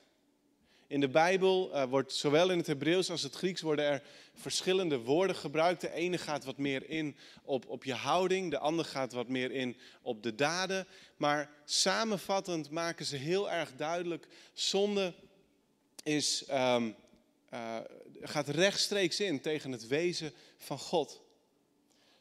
[0.92, 4.02] In de Bijbel uh, wordt zowel in het Hebreeuws als het Grieks worden er
[4.34, 5.80] verschillende woorden gebruikt.
[5.80, 9.50] De ene gaat wat meer in op, op je houding, de andere gaat wat meer
[9.50, 10.86] in op de daden.
[11.16, 15.14] Maar samenvattend maken ze heel erg duidelijk: zonde
[16.02, 16.96] is, um,
[17.54, 17.76] uh,
[18.20, 21.20] gaat rechtstreeks in tegen het wezen van God.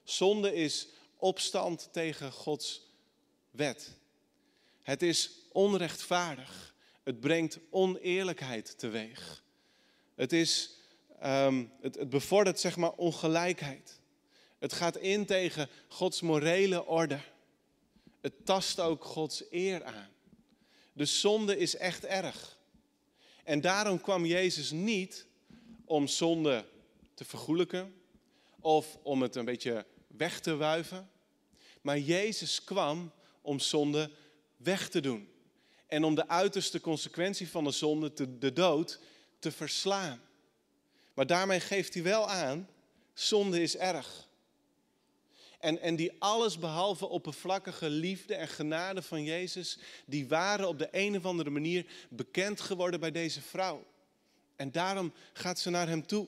[0.03, 2.88] Zonde is opstand tegen Gods
[3.49, 3.91] wet.
[4.82, 6.70] Het is onrechtvaardig.
[7.04, 9.43] Het brengt oneerlijkheid teweeg.
[10.16, 10.78] Het, is,
[11.20, 13.99] ehm, het, het bevordert zeg maar ongelijkheid.
[14.60, 17.20] Het gaat in tegen Gods morele orde.
[18.22, 20.10] Het tast ook Gods eer aan.
[20.93, 22.60] De zonde is echt erg.
[23.43, 25.26] En daarom kwam Jezus niet
[25.86, 26.66] om zonde
[27.14, 27.93] te vergoelijken
[28.60, 31.10] of om het een beetje weg te wuiven.
[31.82, 34.12] Maar Jezus kwam om zonde
[34.58, 35.30] weg te doen.
[35.92, 39.00] En om de uiterste consequentie van de zonde, te, de dood,
[39.39, 40.22] te verslaan.
[41.14, 42.70] Maar daarmee geeft hij wel aan,
[43.14, 44.28] zonde is erg.
[45.60, 50.88] En, en die alles behalve oppervlakkige liefde en genade van Jezus, die waren op de
[50.92, 53.86] een of andere manier bekend geworden bij deze vrouw.
[54.56, 56.28] En daarom gaat ze naar hem toe.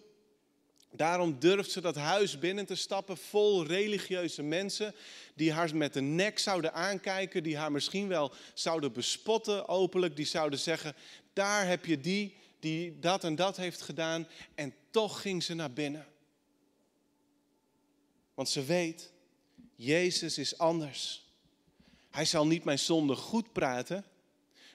[0.95, 4.93] Daarom durft ze dat huis binnen te stappen vol religieuze mensen
[5.35, 10.25] die haar met de nek zouden aankijken, die haar misschien wel zouden bespotten openlijk, die
[10.25, 10.95] zouden zeggen,
[11.33, 15.71] daar heb je die die dat en dat heeft gedaan en toch ging ze naar
[15.71, 16.05] binnen.
[18.33, 19.11] Want ze weet,
[19.75, 21.25] Jezus is anders.
[22.09, 24.05] Hij zal niet mijn zonde goed praten.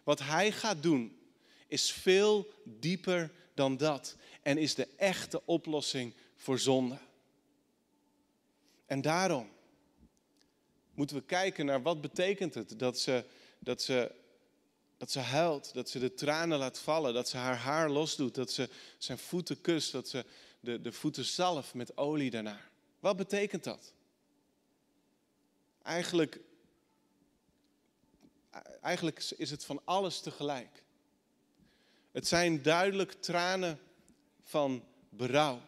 [0.05, 1.19] Wat hij gaat doen
[1.67, 6.99] is veel dieper dan dat en is de echte oplossing voor zonde.
[8.87, 9.51] En daarom
[10.95, 13.25] moeten we kijken naar wat betekent het dat ze,
[13.59, 14.13] dat ze,
[14.97, 18.53] dat ze huilt, dat ze de tranen laat vallen, dat ze haar haar losdoet, dat
[18.53, 20.25] ze zijn voeten kust, dat ze
[20.61, 22.61] de, de voeten zalf met olie daarna.
[23.01, 23.93] Wat betekent dat?
[25.83, 26.41] Eigenlijk,
[28.81, 30.83] eigenlijk is het van alles tegelijk.
[32.19, 33.79] Het zijn duidelijk tranen
[34.43, 35.61] van berouw,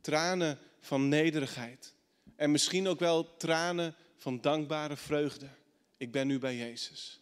[0.00, 1.94] tranen van nederigheid
[2.36, 5.48] en misschien ook wel tranen van dankbare vreugde.
[5.96, 7.20] Ik ben nu bij Jezus.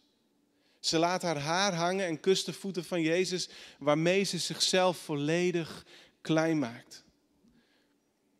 [0.79, 3.49] Ze laat haar haar hangen en kust de voeten van Jezus,
[3.79, 5.85] waarmee ze zichzelf volledig
[6.21, 7.03] klein maakt.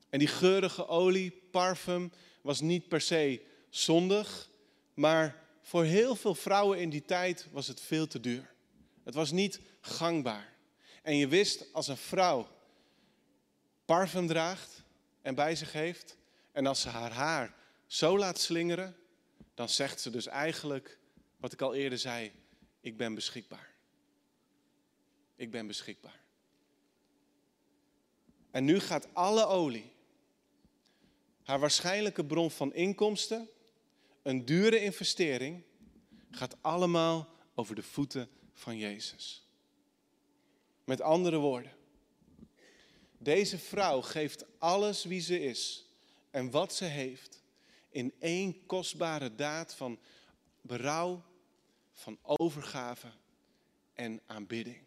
[0.09, 2.11] En die geurige olie, parfum,
[2.41, 4.49] was niet per se zondig,
[4.93, 8.51] maar voor heel veel vrouwen in die tijd was het veel te duur.
[9.03, 10.53] Het was niet gangbaar.
[11.01, 12.47] En je wist als een vrouw
[13.85, 14.83] parfum draagt
[15.21, 16.17] en bij zich heeft,
[16.51, 17.55] en als ze haar haar
[17.85, 18.97] zo laat slingeren,
[19.53, 20.99] dan zegt ze dus eigenlijk
[21.37, 22.31] wat ik al eerder zei:
[22.81, 23.73] ik ben beschikbaar.
[25.35, 26.21] Ik ben beschikbaar.
[28.51, 29.91] En nu gaat alle olie,
[31.43, 33.49] haar waarschijnlijke bron van inkomsten,
[34.21, 35.63] een dure investering,
[36.31, 39.42] gaat allemaal over de voeten van Jezus.
[40.83, 41.71] Met andere woorden,
[43.17, 45.85] deze vrouw geeft alles wie ze is
[46.31, 47.41] en wat ze heeft
[47.89, 49.99] in één kostbare daad van
[50.61, 51.23] berouw,
[51.91, 53.11] van overgave
[53.93, 54.81] en aanbidding.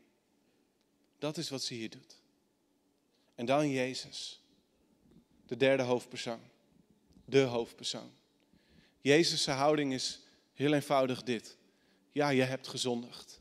[1.18, 2.22] Dat is wat ze hier doet.
[3.34, 4.40] En dan Jezus,
[5.46, 6.40] de derde hoofdpersoon,
[7.24, 8.10] de hoofdpersoon.
[9.00, 10.20] Jezus' houding is
[10.52, 11.56] heel eenvoudig dit.
[12.12, 13.40] Ja, je hebt gezondigd,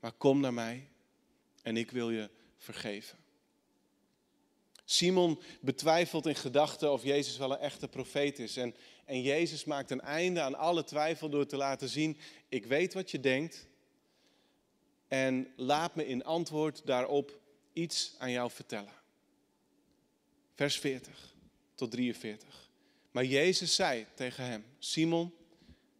[0.00, 0.88] maar kom naar mij
[1.62, 3.18] en ik wil je vergeven.
[4.84, 8.56] Simon betwijfelt in gedachten of Jezus wel een echte profeet is.
[8.56, 12.94] En, en Jezus maakt een einde aan alle twijfel door te laten zien, ik weet
[12.94, 13.66] wat je denkt.
[15.08, 17.40] En laat me in antwoord daarop
[17.72, 18.92] iets aan jou vertellen.
[20.54, 21.34] Vers 40
[21.74, 22.70] tot 43.
[23.10, 25.34] Maar Jezus zei tegen hem, Simon,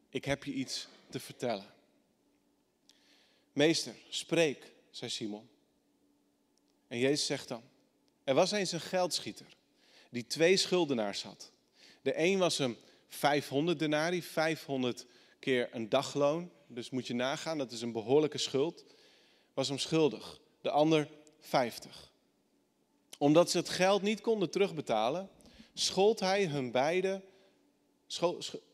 [0.09, 1.75] ik heb je iets te vertellen.
[3.53, 5.49] Meester, spreek, zei Simon.
[6.93, 7.63] En Jezus zegt dan,
[8.25, 9.47] er was eens een geldschieter
[10.11, 11.51] die twee schuldenaars had.
[12.03, 12.77] De een was hem
[13.09, 15.07] 500 denari, 500
[15.39, 16.51] keer een dagloon.
[16.67, 18.85] Dus moet je nagaan, dat is een behoorlijke schuld.
[19.55, 20.41] Was hem schuldig.
[20.61, 22.13] De ander 50.
[23.19, 25.29] Omdat ze het geld niet konden terugbetalen,
[25.75, 27.23] schold hij hun beide,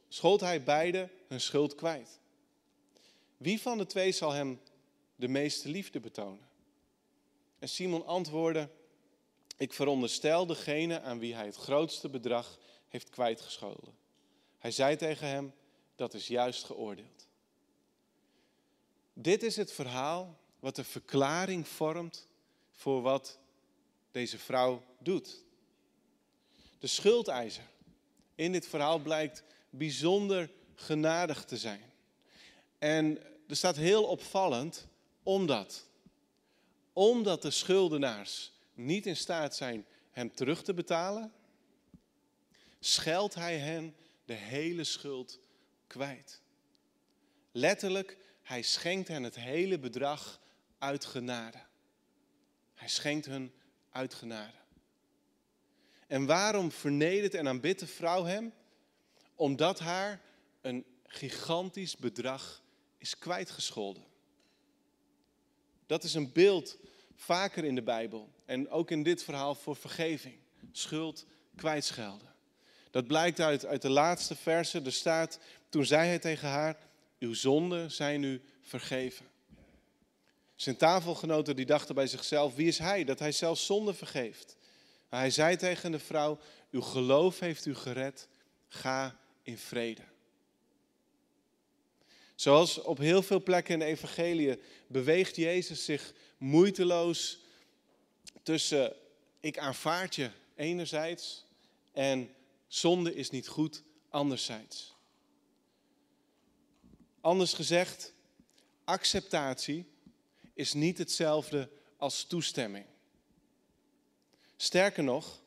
[0.09, 2.19] schold hij beide hun schuld kwijt.
[3.37, 4.61] Wie van de twee zal hem
[5.17, 6.48] de meeste liefde betonen?
[7.59, 8.69] En Simon antwoordde,
[9.57, 13.97] ik veronderstel degene aan wie hij het grootste bedrag heeft kwijtgescholden.
[14.59, 15.53] Hij zei tegen hem,
[15.97, 17.27] dat is juist geoordeeld.
[19.13, 22.29] Dit is het verhaal wat de verklaring vormt
[22.71, 23.39] voor wat
[24.11, 25.45] deze vrouw doet.
[26.79, 27.65] De schuldeiser
[28.35, 31.93] in dit verhaal blijkt bijzonder genadig te zijn.
[32.79, 34.87] En er staat heel opvallend,
[35.23, 35.88] omdat.
[36.99, 41.33] Omdat de schuldenaars niet in staat zijn hem terug te betalen,
[42.81, 45.41] scheldt hij hen de hele schuld
[45.87, 46.41] kwijt.
[47.53, 50.41] Letterlijk, hij schenkt hen het hele bedrag
[50.79, 51.59] uit genade.
[52.75, 53.53] Hij schenkt hun
[53.91, 54.59] uit genade.
[56.07, 58.53] En waarom vernedert en aanbidt de vrouw hem?
[59.35, 60.23] Omdat haar
[60.61, 62.63] een gigantisch bedrag
[62.97, 64.05] is kwijtgescholden.
[65.87, 66.79] Dat is een beeld
[67.19, 70.39] vaker in de Bijbel en ook in dit verhaal voor vergeving.
[70.73, 72.35] Schuld kwijtschelden.
[72.91, 74.81] Dat blijkt uit, uit de laatste verse.
[74.81, 75.39] Er staat,
[75.69, 76.77] toen zei hij tegen haar,
[77.19, 79.27] uw zonden zijn u vergeven.
[80.55, 84.57] Zijn tafelgenoten die dachten bij zichzelf, wie is hij dat hij zelfs zonde vergeeft?
[85.09, 86.39] Maar hij zei tegen de vrouw,
[86.71, 88.29] uw geloof heeft u gered,
[88.69, 90.03] ga in vrede.
[92.35, 97.39] Zoals op heel veel plekken in de evangelie beweegt Jezus zich moeiteloos
[98.43, 98.97] tussen
[99.41, 101.45] ik aanvaard je enerzijds
[101.93, 102.35] en
[102.67, 104.97] zonde is niet goed anderzijds.
[107.21, 108.13] Anders gezegd,
[108.85, 109.87] acceptatie
[110.55, 112.87] is niet hetzelfde als toestemming.
[114.57, 115.41] Sterker nog,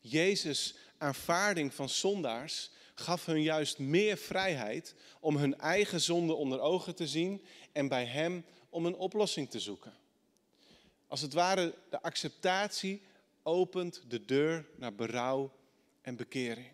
[0.00, 6.94] Jezus' aanvaarding van zondaars gaf hun juist meer vrijheid om hun eigen zonde onder ogen
[6.94, 9.94] te zien en bij Hem om een oplossing te zoeken.
[11.06, 13.02] Als het ware, de acceptatie
[13.42, 15.52] opent de deur naar berouw
[16.00, 16.70] en bekering.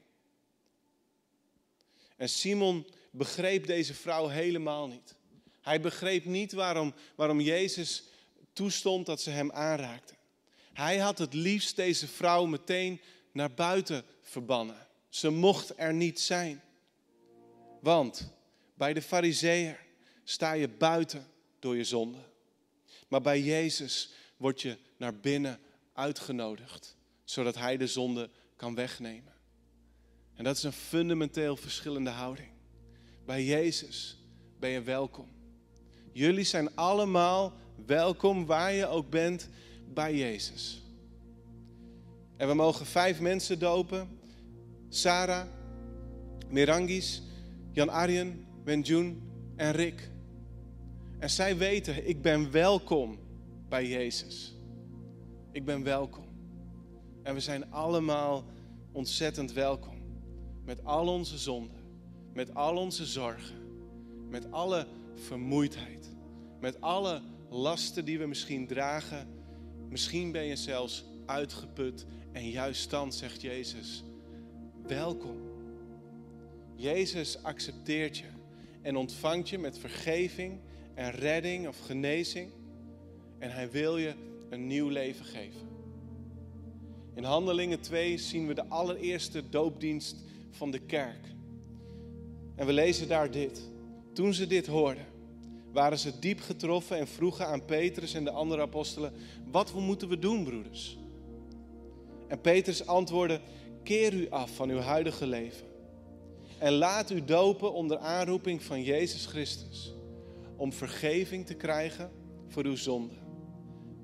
[2.16, 5.14] En Simon begreep deze vrouw helemaal niet.
[5.60, 8.04] Hij begreep niet waarom, waarom Jezus
[8.52, 10.14] toestond dat ze hem aanraakte.
[10.72, 13.00] Hij had het liefst deze vrouw meteen
[13.32, 14.86] naar buiten verbannen.
[15.08, 16.62] Ze mocht er niet zijn.
[17.80, 18.32] Want
[18.74, 19.80] bij de Farizeeër
[20.24, 21.26] sta je buiten
[21.58, 22.18] door je zonde.
[23.08, 24.10] Maar bij Jezus
[24.42, 25.58] word je naar binnen
[25.92, 29.32] uitgenodigd, zodat Hij de zonde kan wegnemen.
[30.34, 32.50] En dat is een fundamenteel verschillende houding.
[33.24, 34.18] Bij Jezus
[34.58, 35.28] ben je welkom.
[36.12, 37.52] Jullie zijn allemaal
[37.86, 39.48] welkom waar je ook bent
[39.88, 40.82] bij Jezus.
[42.36, 44.18] En we mogen vijf mensen dopen.
[44.88, 45.46] Sarah,
[46.48, 47.22] Merangis,
[47.72, 49.22] Jan Arjen, Benjoen
[49.56, 50.10] en Rick.
[51.18, 53.21] En zij weten, ik ben welkom
[53.72, 54.54] bij Jezus.
[55.52, 56.24] Ik ben welkom.
[57.22, 58.44] En we zijn allemaal
[58.92, 60.02] ontzettend welkom.
[60.64, 61.80] Met al onze zonden,
[62.32, 63.56] met al onze zorgen,
[64.28, 66.14] met alle vermoeidheid,
[66.60, 69.28] met alle lasten die we misschien dragen.
[69.88, 74.04] Misschien ben je zelfs uitgeput en juist dan zegt Jezus,
[74.86, 75.36] welkom.
[76.74, 78.28] Jezus accepteert je
[78.82, 80.60] en ontvangt je met vergeving
[80.94, 82.61] en redding of genezing.
[83.42, 84.14] En hij wil je
[84.48, 85.68] een nieuw leven geven.
[87.14, 90.16] In Handelingen 2 zien we de allereerste doopdienst
[90.50, 91.26] van de kerk.
[92.54, 93.70] En we lezen daar dit.
[94.12, 95.06] Toen ze dit hoorden,
[95.72, 99.12] waren ze diep getroffen en vroegen aan Petrus en de andere apostelen:
[99.50, 100.98] Wat moeten we doen, broeders?
[102.28, 103.40] En Petrus antwoordde:
[103.82, 105.66] Keer u af van uw huidige leven
[106.58, 109.94] en laat u dopen onder aanroeping van Jezus Christus,
[110.56, 112.10] om vergeving te krijgen
[112.48, 113.21] voor uw zonde.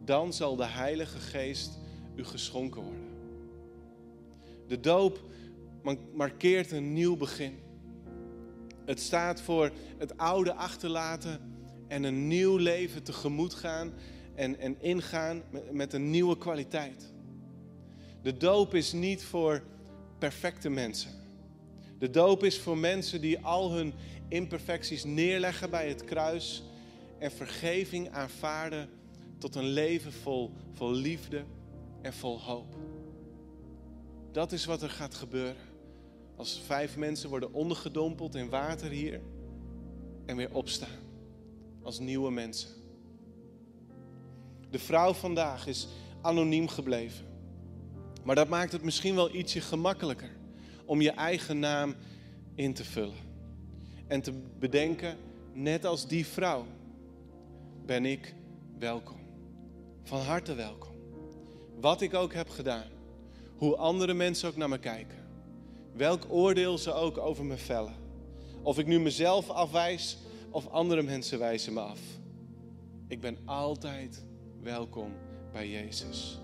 [0.09, 1.79] Dan zal de Heilige Geest
[2.15, 3.09] u geschonken worden.
[4.67, 5.21] De doop
[6.13, 7.59] markeert een nieuw begin.
[8.85, 11.41] Het staat voor het oude achterlaten
[11.89, 13.93] en een nieuw leven tegemoet gaan
[14.35, 17.13] en, en ingaan met, met een nieuwe kwaliteit.
[18.23, 19.63] De doop is niet voor
[20.19, 21.13] perfecte mensen.
[21.99, 23.95] De doop is voor mensen die al hun
[24.29, 26.63] imperfecties neerleggen bij het kruis
[27.19, 28.97] en vergeving aanvaarden
[29.39, 31.45] tot een leven vol, vol liefde
[32.03, 32.77] en vol hoop.
[34.33, 35.63] Dat is wat er gaat gebeuren.
[36.37, 39.21] Als vijf mensen worden ondergedompeld in water hier
[40.27, 41.07] en weer opstaan
[41.83, 42.69] als nieuwe mensen.
[44.71, 45.89] De vrouw vandaag is
[46.21, 47.27] anoniem gebleven.
[48.25, 50.31] Maar dat maakt het misschien wel ietsje gemakkelijker
[50.85, 51.95] om je eigen naam
[52.55, 53.27] in te vullen.
[54.07, 55.17] En te bedenken,
[55.53, 56.65] net als die vrouw,
[57.87, 58.35] ben ik
[58.79, 59.18] welkom.
[60.09, 60.95] Van harte welkom.
[61.81, 62.87] Wat ik ook heb gedaan,
[63.57, 65.19] hoe andere mensen ook naar me kijken,
[65.93, 67.95] welk oordeel ze ook over me vellen.
[68.63, 70.19] Of ik nu mezelf afwijs
[70.51, 72.01] of andere mensen wijzen me af.
[73.09, 74.25] Ik ben altijd
[74.63, 75.13] welkom
[75.53, 76.41] bij Jezus.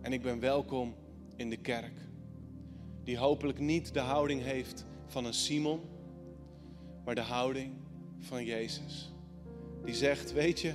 [0.00, 0.94] En ik ben welkom
[1.36, 1.98] in de kerk.
[3.04, 5.80] Die hopelijk niet de houding heeft van een Simon,
[7.04, 7.72] maar de houding
[8.18, 9.12] van Jezus.
[9.84, 10.72] Die zegt, weet je,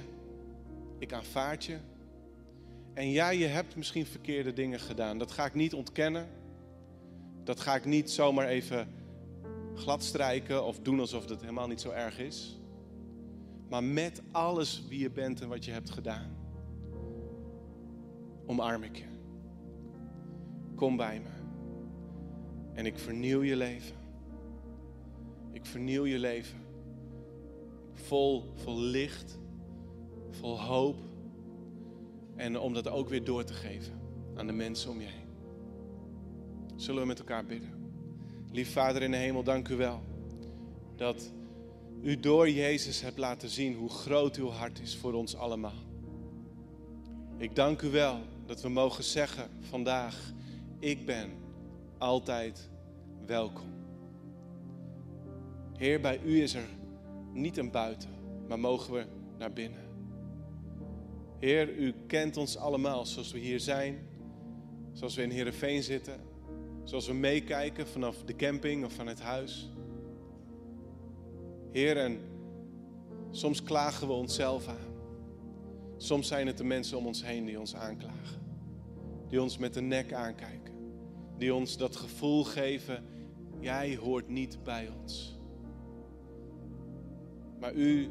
[0.99, 1.77] ik aanvaard je
[2.93, 5.17] En ja, je hebt misschien verkeerde dingen gedaan.
[5.17, 6.27] Dat ga ik niet ontkennen.
[7.43, 8.87] Dat ga ik niet zomaar even
[9.75, 12.59] gladstrijken of doen alsof het helemaal niet zo erg is.
[13.69, 16.35] Maar met alles wie je bent en wat je hebt gedaan,
[18.45, 19.05] omarm ik je.
[20.75, 21.29] Kom bij me.
[22.73, 23.95] En ik vernieuw je leven.
[25.51, 26.59] Ik vernieuw je leven.
[27.93, 29.39] Vol, vol licht,
[30.39, 30.95] vol hoop.
[32.35, 33.93] En om dat ook weer door te geven
[34.35, 35.27] aan de mensen om je heen.
[36.75, 37.91] Zullen we met elkaar bidden?
[38.51, 40.01] Lief Vader in de hemel, dank u wel
[40.95, 41.31] dat
[42.01, 45.85] u door Jezus hebt laten zien hoe groot uw hart is voor ons allemaal.
[47.37, 50.33] Ik dank u wel dat we mogen zeggen vandaag,
[50.79, 51.29] ik ben
[51.97, 52.69] altijd
[53.25, 53.75] welkom.
[55.77, 56.67] Heer, bij u is er
[57.33, 58.09] niet een buiten,
[58.47, 59.05] maar mogen we
[59.37, 59.86] naar binnen.
[61.39, 64.07] Heer, u kent ons allemaal zoals we hier zijn,
[64.91, 66.19] zoals we in Heerenveen zitten,
[66.83, 69.71] zoals we meekijken vanaf de camping of van het huis.
[71.71, 72.19] Heer, en
[73.31, 74.95] soms klagen we onszelf aan.
[75.97, 78.41] Soms zijn het de mensen om ons heen die ons aanklagen.
[79.27, 80.73] Die ons met de nek aankijken.
[81.37, 83.03] Die ons dat gevoel geven,
[83.59, 85.39] jij hoort niet bij ons.
[87.59, 88.09] Maar u,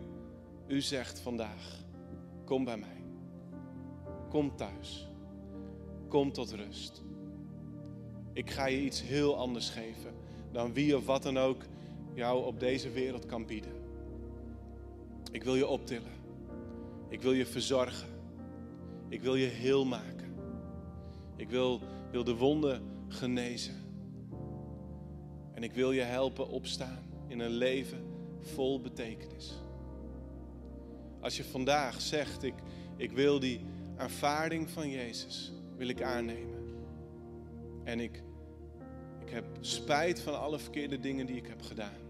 [0.67, 1.85] u zegt vandaag,
[2.45, 2.96] kom bij mij.
[4.29, 5.09] Kom thuis.
[6.09, 7.03] Kom tot rust.
[8.33, 10.15] Ik ga je iets heel anders geven
[10.53, 11.65] dan wie of wat dan ook
[12.15, 13.73] jou op deze wereld kan bieden.
[15.31, 16.13] Ik wil je optillen.
[17.09, 18.09] Ik wil je verzorgen.
[19.09, 20.35] Ik wil je heel maken.
[21.37, 23.75] Ik wil, wil de wonden genezen.
[25.53, 28.05] En ik wil je helpen opstaan in een leven
[28.41, 29.63] vol betekenis.
[31.21, 32.55] Als je vandaag zegt, ik,
[32.97, 33.61] ik wil die
[33.97, 36.57] aanvaarding van Jezus, wil ik aannemen.
[37.85, 38.23] En ik,
[39.21, 42.05] ik heb spijt van alle verkeerde dingen die ik heb gedaan.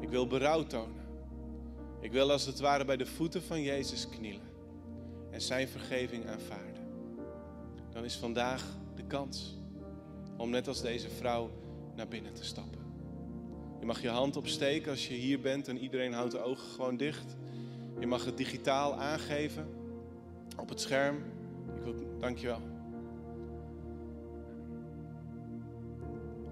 [0.00, 1.06] Ik wil berouw tonen.
[2.00, 4.48] Ik wil als het ware bij de voeten van Jezus knielen
[5.30, 6.86] en zijn vergeving aanvaarden.
[7.92, 8.64] Dan is vandaag
[8.94, 9.58] de kans
[10.36, 11.50] om net als deze vrouw
[11.94, 12.80] naar binnen te stappen.
[13.80, 16.96] Je mag je hand opsteken als je hier bent en iedereen houdt de ogen gewoon
[16.96, 17.36] dicht.
[18.00, 19.77] Je mag het digitaal aangeven
[20.56, 21.16] op het scherm.
[21.76, 22.60] Ik wil, dankjewel.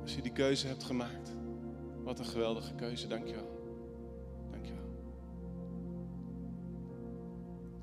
[0.03, 1.35] Als je die keuze hebt gemaakt.
[2.03, 3.61] Wat een geweldige keuze, dankjewel.
[4.51, 4.85] Dankjewel.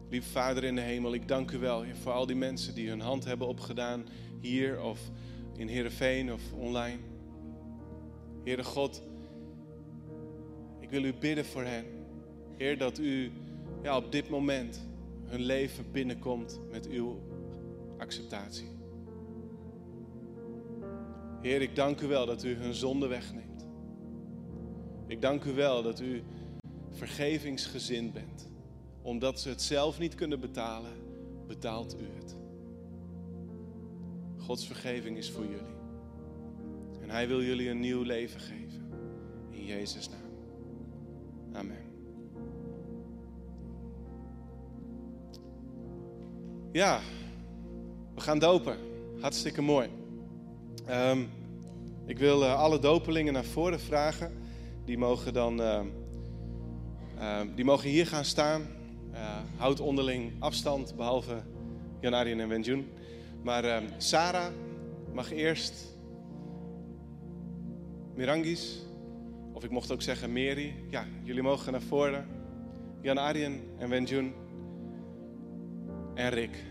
[0.10, 3.02] Lieve Vader in de hemel, ik dank u wel voor al die mensen die hun
[3.02, 4.06] hand hebben opgedaan
[4.40, 5.00] hier of
[5.56, 7.00] in Heerenveen of online.
[8.44, 9.02] Heere God,
[10.80, 11.86] ik wil u bidden voor hen.
[12.58, 13.32] Heer, dat u
[13.84, 14.88] ja, op dit moment
[15.26, 17.20] hun leven binnenkomt met uw
[17.98, 18.70] acceptatie.
[21.42, 23.68] Heer, ik dank u wel dat u hun zonde wegneemt.
[25.08, 26.24] Ik dank u wel dat u
[26.90, 28.50] vergevingsgezind bent.
[29.02, 30.92] Omdat ze het zelf niet kunnen betalen,
[31.48, 32.36] betaalt u het.
[34.38, 35.76] Gods vergeving is voor jullie.
[37.02, 38.90] En Hij wil jullie een nieuw leven geven.
[39.50, 40.20] In Jezus' naam.
[41.54, 41.83] Amen.
[46.74, 47.00] Ja,
[48.16, 48.78] we gaan dopen.
[49.20, 49.90] Hartstikke mooi.
[50.90, 51.30] Um,
[52.06, 54.34] ik wil uh, alle dopelingen naar voren vragen.
[54.86, 55.82] Die mogen dan uh,
[57.20, 58.68] uh, die mogen hier gaan staan.
[59.58, 61.44] houd onderling afstand, behalve
[62.00, 62.92] Jan Arjen en Wenjun.
[63.44, 64.54] Maar ehm, Sarah
[65.12, 65.98] mag eerst.
[68.16, 68.86] Mirangis,
[69.52, 70.76] of ik mocht ook zeggen Mary.
[70.90, 72.28] Ja, jullie mogen naar voren.
[73.02, 74.34] Jan Arjen en Wenjun.
[76.14, 76.64] En Rick.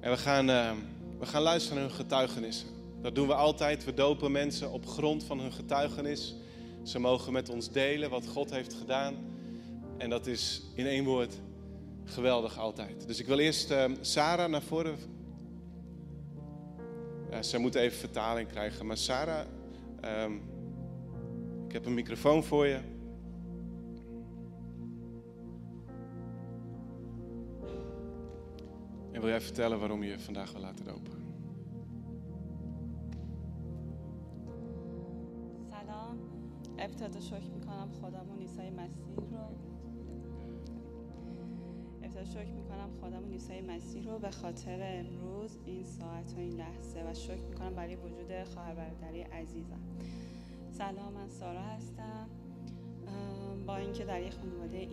[0.00, 0.72] En we gaan, uh,
[1.18, 2.68] we gaan luisteren naar hun getuigenissen.
[3.02, 3.84] Dat doen we altijd.
[3.84, 6.36] We dopen mensen op grond van hun getuigenis.
[6.82, 9.14] Ze mogen met ons delen wat God heeft gedaan.
[9.98, 11.40] En dat is in één woord
[12.04, 13.06] geweldig altijd.
[13.06, 14.96] Dus ik wil eerst uh, Sarah naar voren.
[17.30, 18.86] Ja, ze moet even vertaling krijgen.
[18.86, 19.46] Maar Sarah,
[20.24, 20.42] um,
[21.66, 22.78] ik heb een microfoon voor je.
[29.18, 31.12] En wil jij vertellen waarom je vandaag wil laten dopen?
[35.70, 36.18] سلام.
[36.78, 39.56] ابتدا شکر می‌کنم خدامون عیسی مسیح رو.
[42.02, 47.10] ابتدا شکر می‌کنم خدامون عیسی مسیح رو به خاطر امروز این ساعت و این لحظه
[47.10, 49.80] و شکر می‌کنم برای وجود خواهر برادری عزیزم.
[50.70, 52.28] سلام من سارا هستم.
[53.66, 54.88] با اینکه در یک خانواده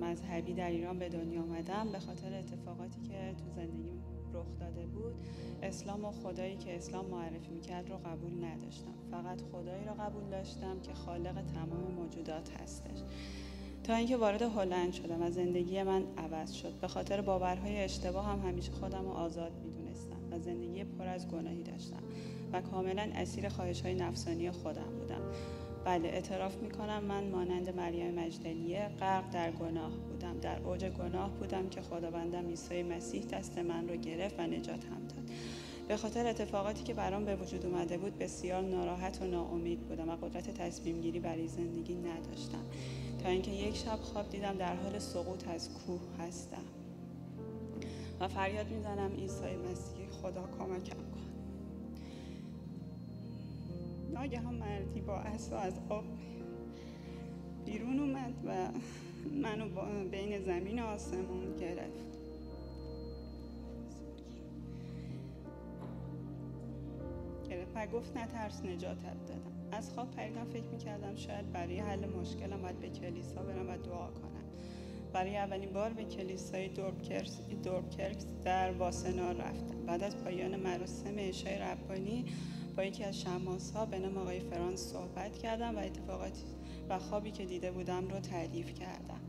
[0.00, 4.02] مذهبی در ایران به دنیا آمدم به خاطر اتفاقاتی که تو زندگیم
[4.34, 5.14] رخ داده بود
[5.62, 8.94] اسلام و خدایی که اسلام معرفی می‌کرد رو قبول نداشتم.
[9.10, 12.98] فقط خدایی رو قبول داشتم که خالق تمام موجودات هستش.
[13.84, 16.72] تا اینکه وارد هلند شدم و زندگی من عوض شد.
[16.80, 21.62] به خاطر باورهای اشتباه هم همیشه خودم رو آزاد می‌دونستم و زندگی پر از گناهی
[21.62, 22.02] داشتم
[22.52, 25.22] و کاملا اسیر خواهش های نفسانی خودم بودم.
[25.84, 27.04] بله اعتراف می‌کنم.
[27.04, 30.38] من مانند مریم مجدلیه غرق در گناه بودم.
[30.38, 35.30] در اوج گناه بودم که خداوندم عیسی مسیح دست من رو گرفت و نجاتم داد.
[35.88, 40.16] به خاطر اتفاقاتی که برام به وجود اومده بود بسیار ناراحت و ناامید بودم و
[40.16, 42.64] قدرت تصمیم گیری برای زندگی نداشتم.
[43.22, 46.64] تا اینکه یک شب خواب دیدم در حال سقوط از کوه هستم.
[48.20, 51.09] و فریاد می‌زنم عیسی مسیح خدا کمکم.
[54.14, 56.04] ناگهان مردی با عصا از آب
[57.66, 58.68] بیرون اومد و
[59.42, 59.68] منو
[60.08, 62.10] بین زمین و آسمون گرفت.
[67.80, 69.40] و گفت نترس نجاتت دادم.
[69.72, 74.06] از خواب پریدم فکر می‌کردم شاید برای حل مشکلم باید به کلیسا برم و دعا
[74.06, 74.44] کنم.
[75.12, 79.86] برای اولین بار به کلیسای دوربکرس دوربکرکس در واسنا رفتم.
[79.86, 82.24] بعد از پایان مراسم عشای ربانی
[82.84, 86.44] یکی از شماس ها به نام آقای فرانس صحبت کردم و اتفاقاتی
[86.88, 89.20] و خوابی که دیده بودم رو تعریف کردم.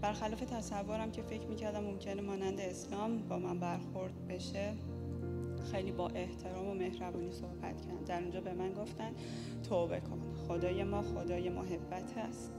[0.00, 4.72] برخلاف تصورم که فکر می‌کردم ممکنه مانند اسلام با من برخورد بشه
[5.72, 9.12] خیلی با احترام و مهربانی صحبت کردن در اونجا به من گفتن
[9.68, 10.20] توبه کن.
[10.48, 12.52] خدای ما خدای محبت هست.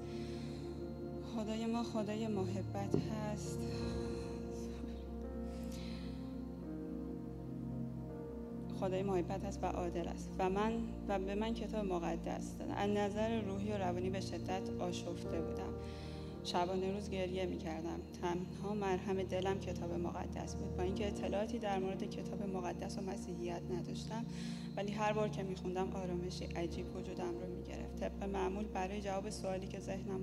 [1.35, 3.59] خدای ما خدای محبت هست.
[8.83, 10.29] خدای محبت است و عادل است.
[10.39, 10.73] و من
[11.07, 15.73] و به من کتاب مقدس دادن از نظر روحی و روانی به شدت آشفته بودم.
[16.43, 20.77] شبانه روز گریه می کردم تنها مرهم دلم کتاب مقدس بود.
[20.77, 24.25] با اینکه اطلاعاتی در مورد کتاب مقدس و مسیحیت نداشتم
[24.77, 29.01] ولی هر بار که می خوندم آرامشی عجیب وجودم رو می گرفت طبق معمول برای
[29.01, 30.21] جواب سوالی که ذهنم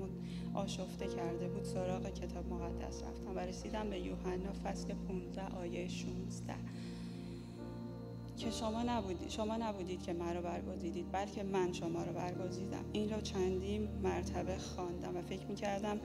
[0.55, 6.55] آشفته کرده بود سراغ کتاب مقدس رفتم و رسیدم به یوحنا فصل 15 آیه 16
[8.41, 12.85] که شما نبودید شما نبودید که مرا برگزیدید بلکه من شما را برگزیدم.
[12.93, 16.01] این را چندین مرتبه خواندم و فکر می‌کردم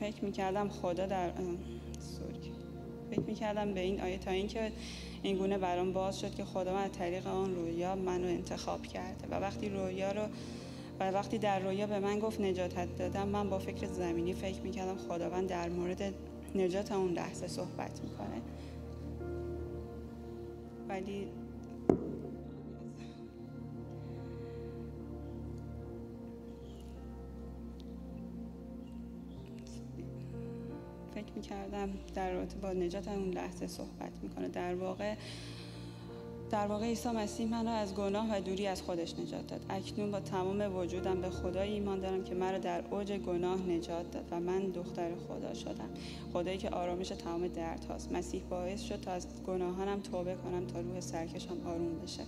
[0.00, 1.32] فکر می‌کردم خدا در
[1.98, 2.52] سوری
[3.10, 4.72] فکر می‌کردم به این آیه تا اینکه
[5.22, 9.28] این گونه برام باز شد که خدا من از طریق آن رویا منو انتخاب کرده
[9.30, 10.22] و وقتی رویا رو
[11.00, 14.96] و وقتی در رویا به من گفت نجاتت دادم من با فکر زمینی فکر می‌کردم
[14.96, 16.14] خداوند در مورد
[16.54, 18.42] نجات اون لحظه صحبت می‌کنه.
[20.90, 21.26] ولی
[31.14, 34.48] فکر می‌کردم در رابطه با نجات اون لحظه صحبت می‌کنه.
[34.48, 35.14] در واقع
[36.50, 39.60] در واقع عیسی مسیح منو از گناه و دوری از خودش نجات داد.
[39.70, 44.24] اکنون با تمام وجودم به خدای ایمان دارم که مرا در اوج گناه نجات داد
[44.30, 45.88] و من دختر خدا شدم.
[46.32, 48.12] خدایی که آرامش تمام درد هاست.
[48.12, 52.22] مسیح باعث شد تا از گناهانم توبه کنم تا روح سرکشم آروم بشه.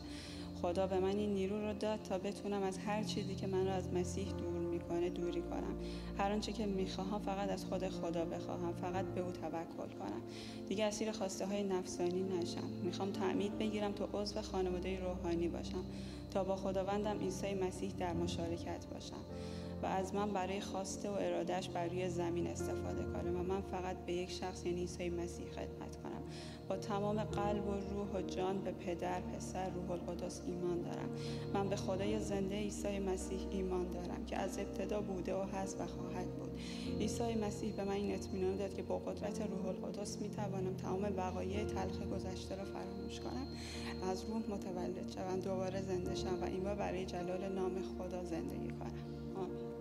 [0.63, 3.73] خدا به من این نیرو رو داد تا بتونم از هر چیزی که من رو
[3.73, 5.75] از مسیح دور می‌کنه دوری کنم.
[6.19, 10.23] هر آنچه که می‌خواهم فقط از خود خدا بخواهم فقط به او توکل کنم.
[10.69, 12.69] دیگه اسیر خواسته های نفسانی نشم.
[12.83, 15.85] می‌خوام تعمید بگیرم تا عضو خانواده روحانی باشم.
[16.31, 19.25] تا با خداوندم عیسی مسیح در مشارکت باشم.
[19.83, 23.97] و از من برای خواسته و ارادش بر روی زمین استفاده کنه و من فقط
[24.07, 26.23] به یک شخص یعنی عیسی مسیح خدمت کنم.
[26.69, 31.09] با تمام قلب و روح و جان به پدر پسر روح القدس ایمان دارم.
[31.55, 35.87] من به خدای زنده عیسی مسیح ایمان دارم که از ابتدا بوده و هست و
[35.87, 36.51] خواهد بود.
[37.01, 41.17] عیسی مسیح به من این اطمینان داد که با قدرت روح القدس می توانم تمام
[41.17, 43.47] وقایع تلخ گذشته را فراموش کنم.
[44.11, 48.93] از روح متولد شوم دوباره زنده شم و این برای جلال نام خدا زندگی کنم.
[49.37, 49.72] آمین.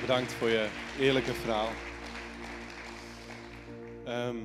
[0.00, 0.68] Bedankt voor je
[0.98, 1.68] eerlijke verhaal.
[4.04, 4.36] Ehm,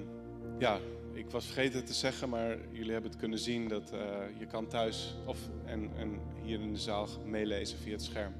[0.59, 0.79] ja,
[1.13, 3.99] ik was vergeten te zeggen, maar jullie hebben het kunnen zien dat eh,
[4.37, 8.33] je kan thuis of en, en hier in de zaal meelezen via het scherm.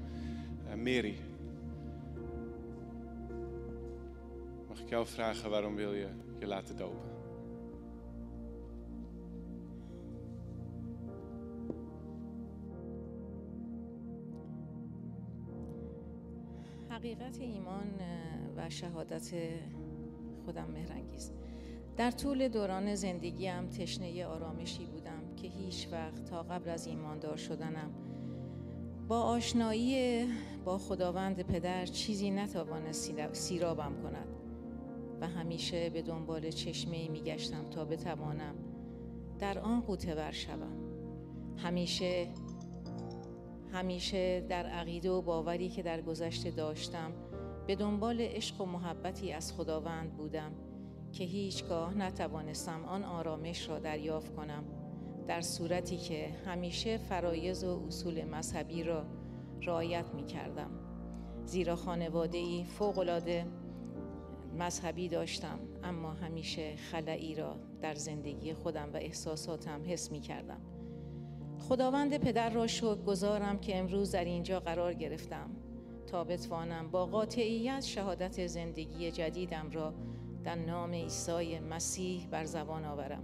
[0.68, 1.18] Eh Mary,
[4.68, 6.08] mag ik jou vragen waarom wil je
[6.38, 7.09] je laten dopen?
[16.90, 17.90] حقیقت ایمان
[18.56, 19.30] و شهادت
[20.44, 21.32] خودم مهرنگیز.
[21.96, 27.90] در طول دوران زندگیم تشنه آرامشی بودم که هیچ وقت تا قبل از ایماندار شدنم.
[29.08, 30.26] با آشنایی
[30.64, 34.28] با خداوند پدر چیزی نتوانست سیرابم کند
[35.20, 38.54] و همیشه به دنبال چشمه می گشتم تا بتوانم
[39.38, 40.76] در آن قوطه ور شوم.
[41.56, 42.28] همیشه
[43.72, 47.12] همیشه در عقیده و باوری که در گذشته داشتم
[47.66, 50.52] به دنبال عشق و محبتی از خداوند بودم
[51.12, 54.64] که هیچگاه نتوانستم آن آرامش را دریافت کنم
[55.28, 59.06] در صورتی که همیشه فرایز و اصول مذهبی را
[59.62, 60.70] رعایت می کردم
[61.44, 63.46] زیرا خانواده ای فوقلاده
[64.58, 70.60] مذهبی داشتم اما همیشه خلایی را در زندگی خودم و احساساتم حس می کردم
[71.60, 75.50] خداوند پدر را شکر گذارم که امروز در اینجا قرار گرفتم.
[76.06, 79.94] تا بتوانم با قاطعیت شهادت زندگی جدیدم را
[80.44, 83.22] در نام عیسی مسیح بر زبان آورم.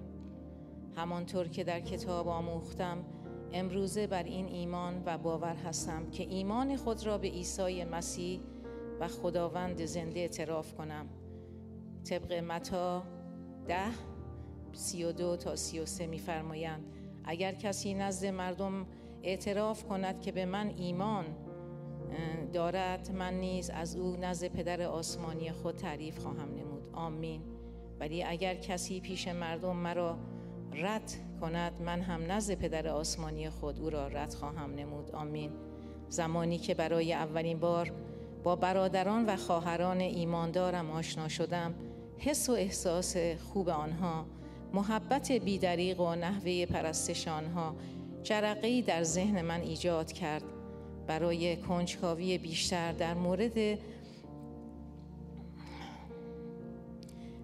[0.97, 3.05] همانطور که در کتاب آموختم
[3.53, 8.41] امروزه بر این ایمان و باور هستم که ایمان خود را به عیسی مسیح
[9.01, 11.07] و خداوند زنده اعتراف کنم.
[12.05, 13.03] طبق متا
[13.69, 13.91] ده
[14.73, 16.96] سی و دو تا سی و سه میفرمایند
[17.27, 18.87] اگر کسی نزد مردم
[19.23, 21.25] اعتراف کند که به من ایمان
[22.53, 26.89] دارد من نیز از او نزد پدر آسمانی خود تعریف خواهم نمود.
[26.93, 27.43] آمین.
[28.01, 30.19] ولی اگر کسی پیش مردم مرا
[30.73, 35.11] رد کند من هم نزد پدر آسمانی خود او را رد خواهم نمود.
[35.11, 35.53] آمین.
[36.09, 37.93] زمانی که برای اولین بار
[38.45, 41.75] با برادران و خواهران ایماندارم آشنا شدم
[42.19, 43.17] حس و احساس
[43.53, 44.27] خوب آنها
[44.73, 47.77] محبت بیدریق و نحوه پرستش آنها
[48.23, 50.43] جرقی در ذهن من ایجاد کرد.
[51.07, 53.79] برای کنجکاوی بیشتر در مورد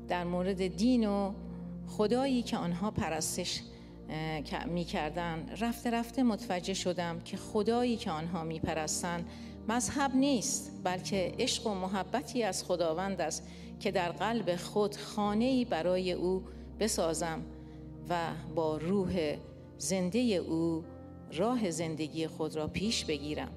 [0.08, 1.32] در مورد دین و
[1.88, 3.62] خدایی که آنها پرستش
[4.66, 9.24] می کردن رفته رفته متوجه شدم که خدایی که آنها می پرستن
[9.68, 13.48] مذهب نیست بلکه عشق و محبتی از خداوند است
[13.80, 16.42] که در قلب خود خانه برای او
[16.82, 17.42] بسازم
[18.08, 18.18] و
[18.54, 19.36] با روح
[19.78, 20.84] زنده او
[21.32, 23.52] راه زندگی خود را پیش بگیرم.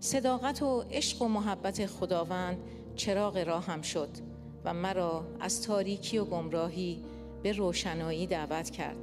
[0.00, 2.58] صداقت و عشق و محبت خداوند
[2.96, 4.08] چراغ راهم شد
[4.64, 7.02] و مرا از تاریکی و گمراهی
[7.42, 8.96] به روشنایی دعوت کرد.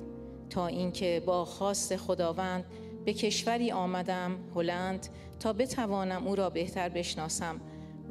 [0.49, 2.65] تا اینکه با خواست خداوند
[3.05, 5.07] به کشوری آمدم هلند
[5.39, 7.61] تا بتوانم او را بهتر بشناسم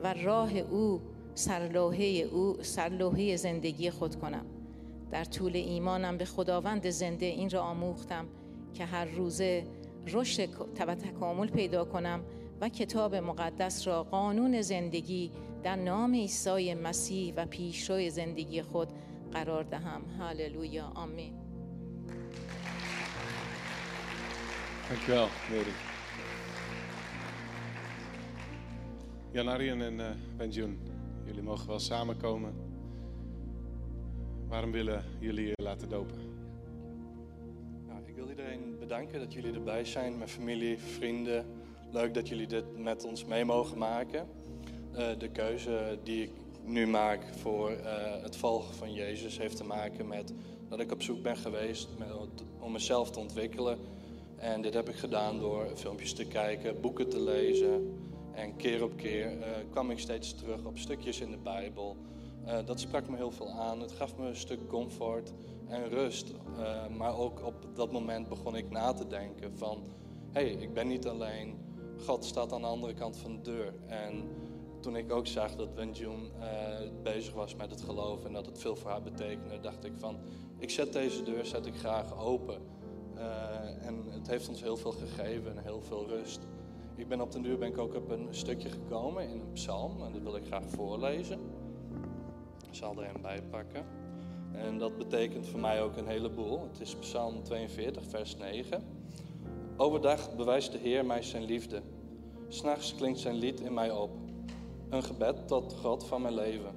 [0.03, 1.01] و راه او
[1.35, 4.47] سرلوحه او سرلوحه زندگی خود کنم.
[5.15, 8.27] در طول ایمانم به خداوند زنده این را آموختم
[8.75, 9.67] که هر روزه
[10.07, 10.49] رشد
[10.87, 12.25] و تکامل پیدا کنم
[12.61, 15.31] و کتاب مقدس را قانون زندگی
[15.63, 18.89] در نام عیسی مسیح و پیشرو زندگی خود
[19.33, 21.33] قرار دهم هاللویا آمین
[24.89, 25.75] Dankjewel, Mary.
[29.33, 30.79] En uh, Benjun,
[31.27, 32.64] jullie mogen wel samenkomen.
[34.55, 36.19] Waarom willen jullie je laten dopen?
[37.87, 41.47] Nou, ik wil iedereen bedanken dat jullie erbij zijn, mijn familie, vrienden.
[41.91, 44.27] Leuk dat jullie dit met ons mee mogen maken.
[44.93, 46.31] Uh, de keuze die ik
[46.65, 47.77] nu maak voor uh,
[48.23, 50.33] het volgen van Jezus heeft te maken met
[50.69, 51.89] dat ik op zoek ben geweest
[52.59, 53.79] om mezelf te ontwikkelen.
[54.37, 57.99] En dit heb ik gedaan door filmpjes te kijken, boeken te lezen.
[58.33, 61.97] En keer op keer uh, kwam ik steeds terug op stukjes in de Bijbel.
[62.47, 63.81] Uh, dat sprak me heel veel aan.
[63.81, 65.33] Het gaf me een stuk comfort
[65.67, 66.33] en rust.
[66.59, 69.83] Uh, maar ook op dat moment begon ik na te denken van...
[70.33, 71.59] hé, hey, ik ben niet alleen.
[72.05, 73.75] God staat aan de andere kant van de deur.
[73.87, 74.25] En
[74.81, 76.45] toen ik ook zag dat Wenjun uh,
[77.03, 78.25] bezig was met het geloof...
[78.25, 80.17] en dat het veel voor haar betekende, dacht ik van...
[80.59, 82.61] ik zet deze deur zet ik graag open.
[83.81, 86.41] en het heeft ons heel veel gegeven en heel veel rust.
[86.97, 90.03] Ik ben op de duur ben ik ook op een stukje gekomen in een psalm.
[90.03, 91.39] En dat wil ik graag voorlezen.
[92.75, 93.85] Zal er een bij pakken.
[94.53, 96.63] En dat betekent voor mij ook een heleboel.
[96.63, 98.83] Het is Psalm 42, vers 9.
[99.77, 101.83] Overdag bewijst de Heer mij zijn liefde.
[102.49, 104.11] S'nachts klinkt zijn lied in mij op.
[104.89, 106.75] Een gebed tot God van mijn leven.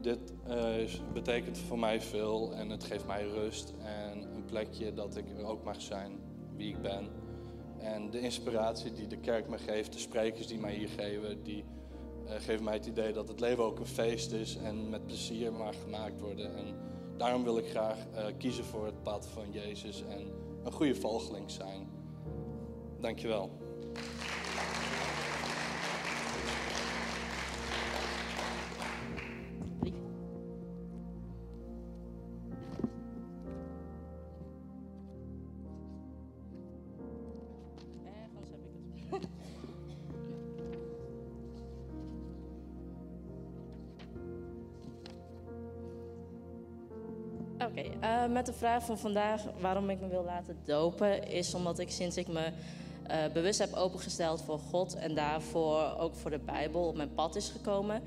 [0.00, 5.16] Dit uh, betekent voor mij veel en het geeft mij rust en een plekje dat
[5.16, 6.18] ik er ook mag zijn
[6.56, 7.08] wie ik ben.
[7.78, 11.64] En de inspiratie die de kerk me geeft, de sprekers die mij hier geven, die
[12.32, 15.52] uh, geven mij het idee dat het leven ook een feest is en met plezier
[15.52, 16.56] mag gemaakt worden.
[16.56, 16.74] En
[17.16, 20.32] daarom wil ik graag uh, kiezen voor het pad van Jezus en
[20.64, 21.88] een goede volgeling zijn.
[23.00, 23.61] Dankjewel.
[48.32, 52.16] Met de vraag van vandaag waarom ik me wil laten dopen, is omdat ik sinds
[52.16, 52.52] ik me
[53.06, 57.36] eh, bewust heb opengesteld voor God en daarvoor ook voor de Bijbel op mijn pad
[57.36, 58.02] is gekomen,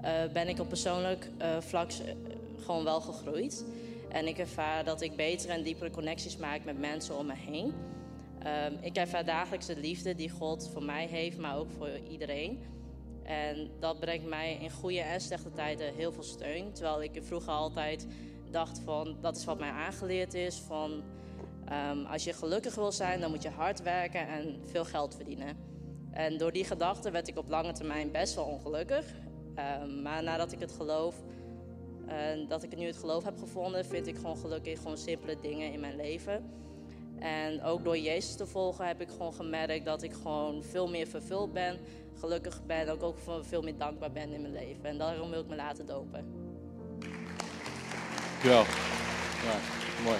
[0.00, 2.14] eh, ben ik op persoonlijk eh, vlak eh,
[2.64, 3.64] gewoon wel gegroeid.
[4.08, 7.74] En ik ervaar dat ik betere en diepere connecties maak met mensen om me heen.
[8.42, 12.62] Ehm, ik ervaar dagelijks de liefde die God voor mij heeft, maar ook voor iedereen.
[13.22, 16.72] En dat brengt mij in goede en slechte tijden heel veel steun.
[16.72, 18.06] Terwijl ik vroeger altijd
[18.50, 20.56] dacht van, dat is wat mij aangeleerd is.
[20.56, 21.02] Van,
[21.64, 25.56] ehm, als je gelukkig wil zijn, dan moet je hard werken en veel geld verdienen.
[26.10, 29.04] En door die gedachte werd ik op lange termijn best wel ongelukkig.
[29.54, 31.14] Ehm, maar nadat ik het geloof,
[32.48, 35.80] dat ik nu het geloof heb gevonden, vind ik gewoon gelukkig gewoon simpele dingen in
[35.80, 36.50] mijn leven.
[37.18, 41.06] En ook door Jezus te volgen heb ik gewoon gemerkt dat ik gewoon veel meer
[41.06, 41.78] vervuld ben,
[42.14, 44.84] gelukkig ben en ook, ook veel meer dankbaar ben in mijn leven.
[44.84, 46.47] En daarom wil ik me laten dopen.
[48.42, 48.64] Dankjewel.
[49.44, 49.58] Ja,
[50.04, 50.18] mooi.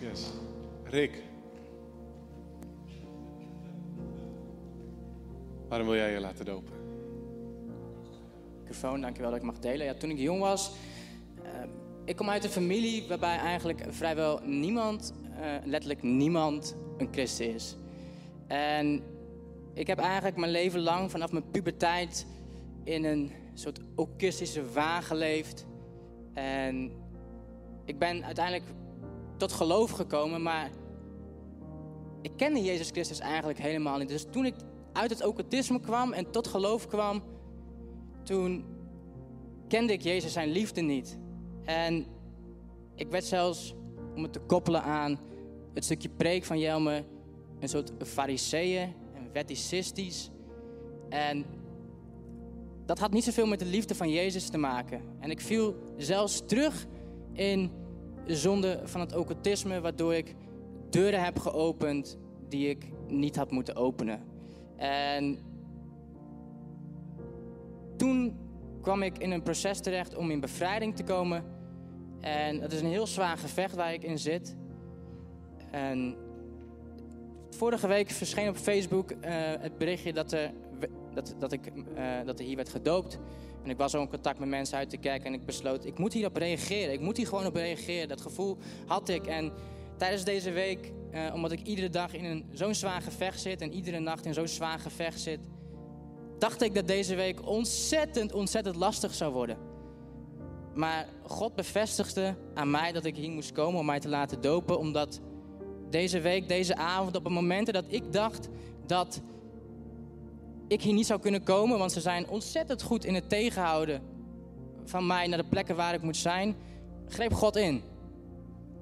[0.00, 0.30] Yes.
[0.84, 1.22] Rick.
[5.68, 6.72] Waarom wil jij je laten dopen?
[8.72, 9.86] microfoon, dankjewel dat ik mag delen.
[9.86, 10.72] Ja, toen ik jong was,
[11.42, 11.48] uh,
[12.04, 17.76] ik kom uit een familie waarbij eigenlijk vrijwel niemand, uh, letterlijk niemand, een christen is.
[18.46, 19.02] En
[19.74, 22.26] ik heb eigenlijk mijn leven lang, vanaf mijn puberteit,
[22.84, 25.70] in een soort occultistische waan geleefd.
[26.34, 26.92] En
[27.84, 28.64] ik ben uiteindelijk
[29.36, 30.70] tot geloof gekomen, maar
[32.22, 34.08] ik kende Jezus Christus eigenlijk helemaal niet.
[34.08, 34.54] Dus toen ik
[34.92, 37.22] uit het occultisme kwam en tot geloof kwam,
[38.22, 38.64] toen
[39.68, 41.18] kende ik Jezus zijn liefde niet.
[41.64, 42.06] En
[42.94, 43.74] ik werd zelfs,
[44.14, 45.18] om het te koppelen aan
[45.74, 47.04] het stukje preek van Jelme,
[47.60, 50.30] een soort fariseeën en weticistisch.
[51.08, 51.44] En
[52.84, 55.02] dat had niet zoveel met de liefde van Jezus te maken.
[55.20, 56.86] En ik viel zelfs terug
[57.32, 57.70] in
[58.26, 60.34] de zonde van het occultisme, waardoor ik
[60.90, 62.18] deuren heb geopend
[62.48, 64.20] die ik niet had moeten openen.
[64.76, 65.38] En
[67.96, 68.36] toen
[68.80, 71.44] kwam ik in een proces terecht om in bevrijding te komen.
[72.20, 74.56] En het is een heel zwaar gevecht waar ik in zit.
[75.70, 76.16] En
[77.50, 79.16] vorige week verscheen op Facebook uh,
[79.58, 80.52] het berichtje dat er,
[81.14, 83.18] dat, dat, ik, uh, dat er hier werd gedoopt.
[83.62, 85.98] En ik was ook in contact met mensen uit de kerk en ik besloot, ik
[85.98, 86.92] moet hierop reageren.
[86.92, 88.08] Ik moet hier gewoon op reageren.
[88.08, 89.26] Dat gevoel had ik.
[89.26, 89.52] En
[89.96, 93.98] tijdens deze week, uh, omdat ik iedere dag in zo'n zwaar gevecht zit en iedere
[93.98, 95.40] nacht in zo'n zwaar gevecht zit,
[96.38, 99.56] dacht ik dat deze week ontzettend, ontzettend lastig zou worden.
[100.74, 104.78] Maar God bevestigde aan mij dat ik hier moest komen om mij te laten dopen,
[104.78, 105.20] omdat
[105.90, 108.48] deze week, deze avond, op het momenten dat ik dacht
[108.86, 109.20] dat
[110.68, 114.02] ik hier niet zou kunnen komen, want ze zijn ontzettend goed in het tegenhouden
[114.84, 116.56] van mij naar de plekken waar ik moet zijn,
[117.08, 117.82] greep God in.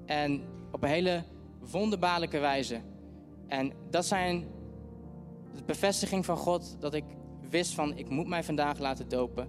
[0.07, 1.23] En op een hele
[1.71, 2.81] wonderbaarlijke wijze.
[3.47, 4.47] En dat zijn
[5.55, 7.05] de bevestiging van God dat ik
[7.49, 9.49] wist van ik moet mij vandaag laten dopen.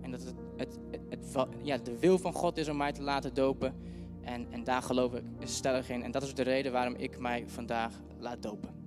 [0.00, 0.78] En dat het, het,
[1.08, 3.74] het, ja, de wil van God is om mij te laten dopen.
[4.20, 6.02] En, en daar geloof ik stellig in.
[6.02, 8.81] En dat is de reden waarom ik mij vandaag laat dopen.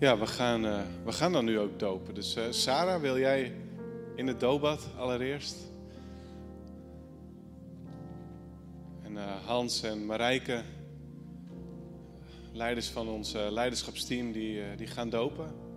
[0.00, 2.14] Ja, we gaan, uh, we gaan dan nu ook dopen.
[2.14, 3.52] Dus uh, Sarah, wil jij
[4.14, 5.56] in het doopbad allereerst?
[9.02, 10.62] En uh, Hans en Marijke,
[12.52, 15.67] leiders van ons leiderschapsteam, die, die gaan dopen.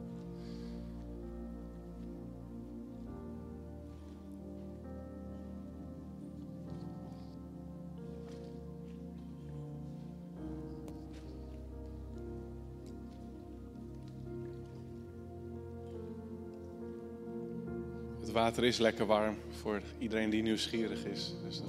[18.32, 21.34] Het water is lekker warm voor iedereen die nieuwsgierig is.
[21.44, 21.62] Dus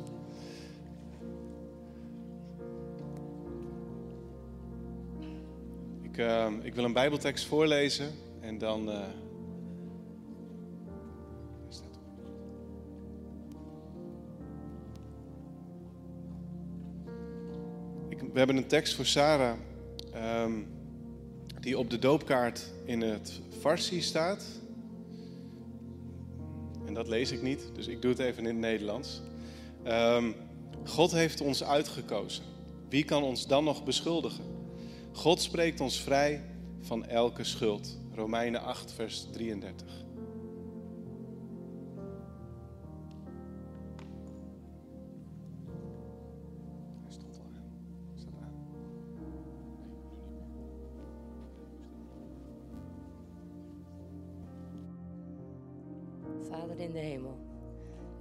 [6.02, 8.10] ik, uh, ik, wil een Bijbeltekst voorlezen
[8.40, 8.88] en dan.
[8.88, 9.04] Uh...
[18.32, 19.56] We hebben een tekst voor Sarah
[20.44, 20.66] um,
[21.60, 24.61] die op de doopkaart in het Farsi staat.
[26.92, 29.20] En dat lees ik niet, dus ik doe het even in het Nederlands.
[29.86, 30.34] Um,
[30.84, 32.44] God heeft ons uitgekozen.
[32.88, 34.44] Wie kan ons dan nog beschuldigen?
[35.12, 36.44] God spreekt ons vrij
[36.80, 37.98] van elke schuld.
[38.14, 40.01] Romeinen 8, vers 33.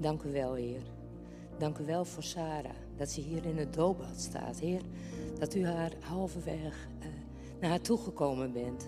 [0.01, 0.81] Dank u wel, Heer.
[1.57, 4.81] Dank u wel voor Sarah, dat ze hier in het doopbad staat, Heer.
[5.39, 7.05] Dat u haar halverwege uh,
[7.59, 8.87] naar haar toegekomen bent.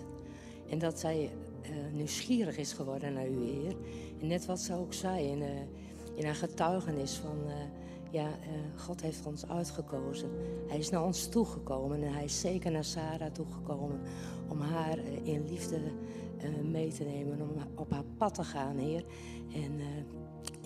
[0.68, 1.30] En dat zij
[1.62, 3.76] uh, nieuwsgierig is geworden naar u, Heer.
[4.20, 5.48] En net wat ze ook zei in, uh,
[6.14, 7.38] in haar getuigenis van...
[8.10, 8.28] ja,
[8.76, 10.30] God heeft ons uitgekozen.
[10.68, 14.00] Hij is naar ons toegekomen en hij is zeker naar Sarah toegekomen...
[14.48, 15.80] om haar in liefde
[16.62, 19.04] mee te nemen, om op haar pad te gaan, Heer.
[19.52, 19.80] En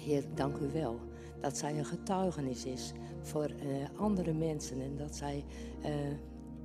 [0.01, 1.01] Heer, dank u wel
[1.41, 5.45] dat zij een getuigenis is voor uh, andere mensen en dat zij
[5.85, 5.89] uh,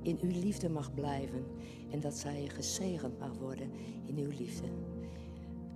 [0.02, 1.44] in uw liefde mag blijven
[1.90, 3.70] en dat zij gezegend mag worden
[4.04, 4.66] in uw liefde.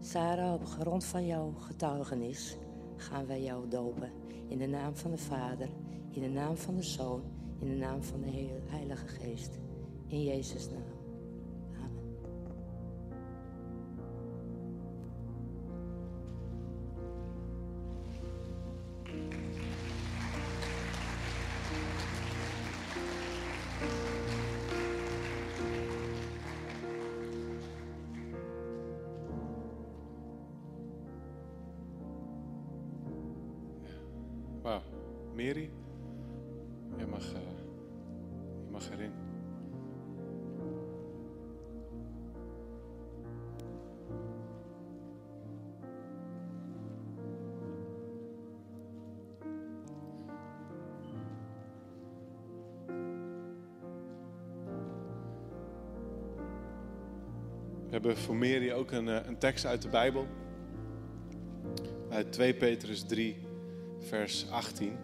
[0.00, 2.56] Sarah, op grond van jouw getuigenis
[2.96, 4.12] gaan wij jou dopen.
[4.48, 5.68] In de naam van de Vader,
[6.10, 7.22] in de naam van de Zoon,
[7.58, 9.58] in de naam van de Heilige Geest.
[10.06, 10.87] In Jezus' naam.
[57.88, 60.26] We hebben voor Mary ook een, eh, een tekst uit de Bijbel.
[62.10, 63.36] Uit 2 Petrus 3,
[63.98, 64.96] vers 18.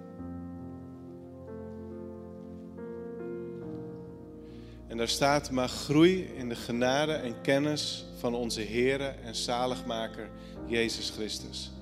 [4.86, 10.30] En daar staat, maar groei in de genade en kennis van onze Heere en zaligmaker
[10.66, 11.72] Jezus Christus.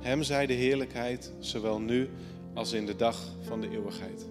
[0.00, 2.08] Hem zij de heerlijkheid, zowel nu
[2.54, 4.26] als in de dag van de eeuwigheid.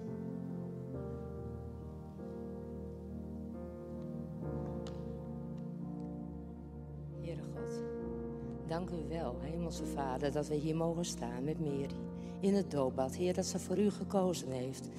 [9.09, 11.95] Wel, Hemelse Vader, dat we hier mogen staan met Mary
[12.39, 13.15] in het doopbad.
[13.15, 14.89] Heer, dat ze voor u gekozen heeft.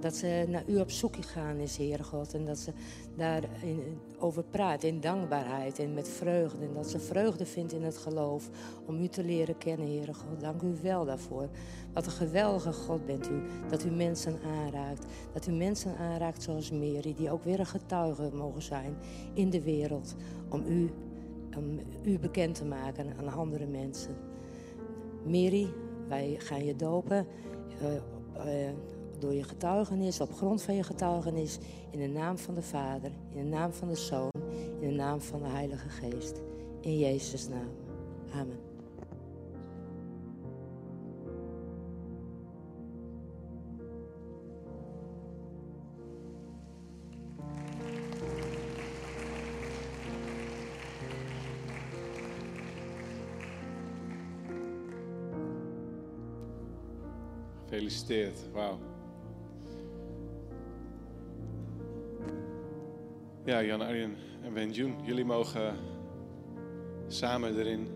[0.00, 2.34] Dat ze naar u op zoek gegaan is, Heer God.
[2.34, 2.72] En dat ze
[3.16, 6.64] daarover praat in dankbaarheid en met vreugde.
[6.64, 8.50] En dat ze vreugde vindt in het geloof
[8.86, 10.40] om u te leren kennen, Heer God.
[10.40, 11.48] Dank u wel daarvoor.
[11.92, 13.42] Wat een geweldige God bent u.
[13.68, 15.06] Dat u mensen aanraakt.
[15.32, 18.96] Dat u mensen aanraakt zoals Mary, die ook weer een getuige mogen zijn
[19.34, 20.14] in de wereld.
[20.48, 20.90] Om u,
[21.56, 24.16] om u bekend te maken aan andere mensen.
[25.24, 25.68] Mary,
[26.08, 27.26] wij gaan je dopen.
[27.82, 27.92] Uh,
[28.46, 28.70] uh,
[29.18, 31.58] door je getuigenis, op grond van je getuigenis,
[31.90, 34.30] in de naam van de Vader, in de naam van de Zoon,
[34.80, 36.40] in de naam van de Heilige Geest.
[36.80, 37.70] In Jezus' naam.
[38.32, 38.65] Amen.
[57.86, 58.78] Gefeliciteerd, wauw.
[63.44, 65.76] Ja, Jan Arjen en Wenjun, jullie mogen
[67.08, 67.95] samen erin.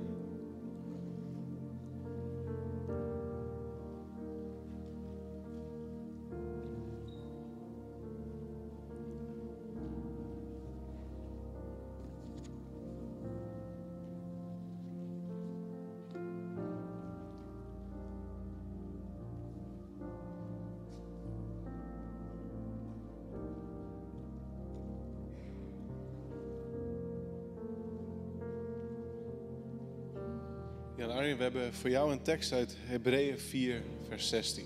[31.41, 34.65] We hebben voor jou een tekst uit Hebreeën 4, vers 16.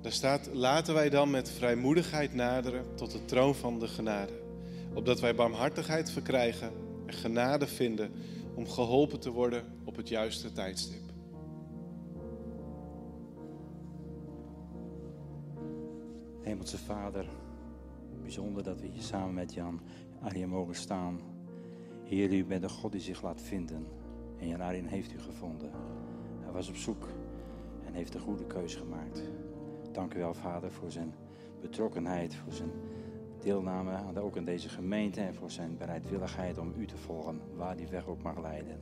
[0.00, 4.32] Daar staat, laten wij dan met vrijmoedigheid naderen tot de troon van de genade.
[4.94, 6.72] Opdat wij barmhartigheid verkrijgen
[7.06, 8.12] en genade vinden
[8.54, 11.02] om geholpen te worden op het juiste tijdstip.
[16.42, 17.26] Hemelse Vader,
[18.20, 19.80] bijzonder dat we hier samen met Jan
[20.22, 21.20] Arjen mogen staan.
[22.04, 24.01] Heer, u bent de God die zich laat vinden.
[24.42, 25.70] En Jan Arjen heeft u gevonden.
[26.40, 27.08] Hij was op zoek
[27.86, 29.22] en heeft een goede keus gemaakt.
[29.92, 31.14] Dank u wel, Vader, voor zijn
[31.60, 32.70] betrokkenheid, voor zijn
[33.40, 37.86] deelname ook in deze gemeente en voor zijn bereidwilligheid om u te volgen, waar die
[37.86, 38.78] weg ook mag leiden.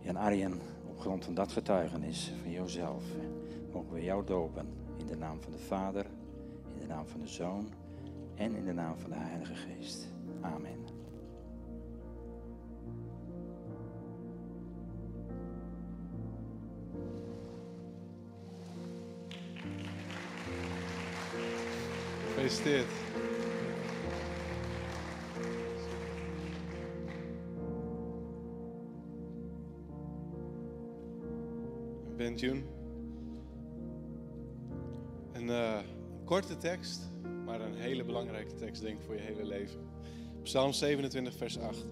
[0.00, 3.04] Jan Arjen, op grond van dat getuigenis van jouzelf,
[3.72, 4.66] mogen we jou dopen
[4.96, 6.06] in de naam van de Vader,
[6.74, 7.68] in de naam van de Zoon
[8.34, 10.08] en in de naam van de Heilige Geest.
[10.40, 10.73] Amen.
[22.54, 22.86] Gefeliciteerd.
[32.16, 32.64] Benjun.
[35.32, 35.78] Een uh,
[36.24, 37.00] korte tekst,
[37.44, 39.80] maar een hele belangrijke tekst, denk ik, voor je hele leven.
[40.42, 41.86] Psalm 27, vers 8.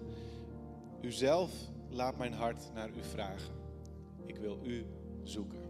[1.01, 1.51] Uzelf
[1.89, 3.53] laat mijn hart naar u vragen.
[4.25, 4.85] Ik wil u
[5.23, 5.62] zoeken.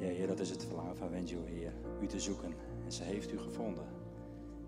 [0.00, 1.72] Ja, Heer, dat is het verlangen van Wenjo, Heer.
[2.02, 2.54] U te zoeken.
[2.84, 3.84] En ze heeft u gevonden.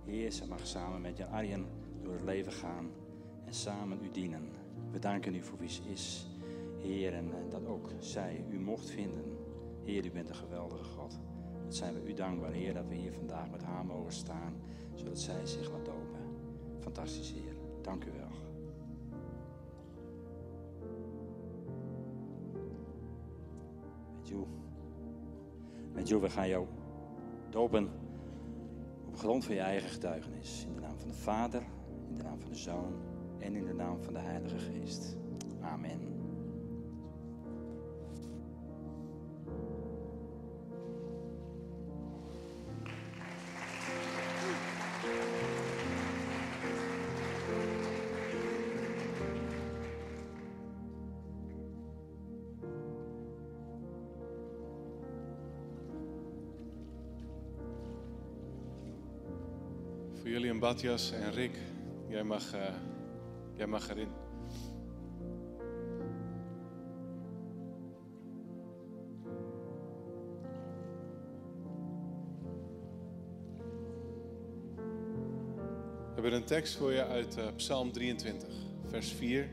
[0.05, 1.67] Heer, ze mag samen met Jan Arjen
[2.03, 2.91] door het leven gaan
[3.45, 4.49] en samen u dienen.
[4.91, 6.27] We danken u voor wie ze is,
[6.79, 9.25] Heer, en dat ook zij u mocht vinden.
[9.83, 11.19] Heer, u bent een geweldige God.
[11.65, 14.55] Dat zijn we u dankbaar, Heer, dat we hier vandaag met haar mogen staan,
[14.95, 16.21] zodat zij zich laat dopen.
[16.79, 17.55] Fantastisch, Heer.
[17.83, 18.31] Dank u wel.
[24.19, 24.29] Met
[26.03, 26.67] met jou, we gaan jou
[27.51, 27.91] dopen
[29.07, 30.65] op grond van je eigen getuigenis.
[30.67, 31.63] In de naam van de Vader,
[32.09, 32.95] in de naam van de Zoon
[33.39, 35.17] en in de naam van de Heilige Geest.
[35.61, 36.22] Amen.
[60.81, 61.59] Jullie en Rick,
[62.09, 62.61] jij mag, uh,
[63.55, 64.09] jij mag erin.
[76.15, 78.49] We hebben een tekst voor je uit uh, Psalm 23,
[78.87, 79.49] vers 4.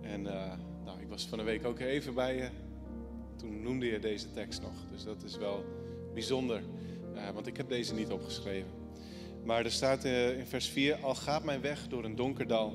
[0.00, 0.52] En uh,
[0.84, 2.48] nou, ik was van de week ook even bij je.
[3.36, 4.74] Toen noemde je deze tekst nog.
[4.90, 5.64] Dus dat is wel
[6.14, 6.62] bijzonder,
[7.34, 8.81] want ik heb deze niet opgeschreven.
[9.44, 12.72] Maar er staat in vers 4: Al gaat mijn weg door een donker dal,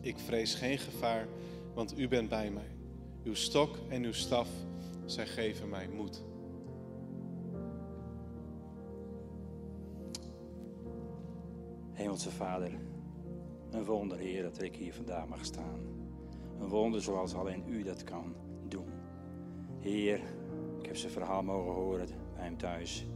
[0.00, 1.28] ik vrees geen gevaar,
[1.74, 2.76] want u bent bij mij.
[3.24, 4.48] Uw stok en uw staf,
[5.04, 6.24] zij geven mij moed.
[11.92, 12.70] Hemelse Vader,
[13.70, 15.80] een wonder, Heer, dat ik hier vandaag mag staan.
[16.60, 18.34] Een wonder zoals alleen U dat kan
[18.68, 18.88] doen.
[19.78, 20.20] Heer,
[20.78, 23.06] ik heb zijn verhaal mogen horen bij hem thuis.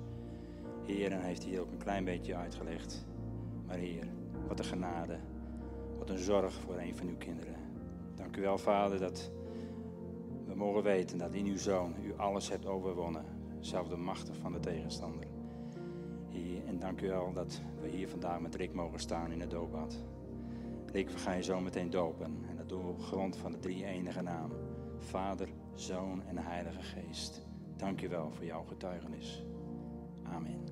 [0.86, 3.06] Heer, en heeft hier ook een klein beetje uitgelegd.
[3.66, 4.08] Maar Heer,
[4.48, 5.18] wat een genade.
[5.98, 7.54] Wat een zorg voor een van uw kinderen.
[8.14, 9.32] Dank u wel, Vader, dat
[10.46, 13.24] we mogen weten dat in uw Zoon u alles hebt overwonnen.
[13.60, 15.26] Zelfs de machten van de tegenstander.
[16.28, 19.50] Heer, en dank u wel dat we hier vandaag met Rick mogen staan in het
[19.50, 20.04] doopbad.
[20.92, 22.44] Rick, we gaan je zo meteen dopen.
[22.48, 24.50] En dat we op grond van de drie enige naam.
[24.98, 27.46] Vader, Zoon en Heilige Geest.
[27.76, 29.44] Dank u wel voor jouw getuigenis.
[30.32, 30.64] Amen.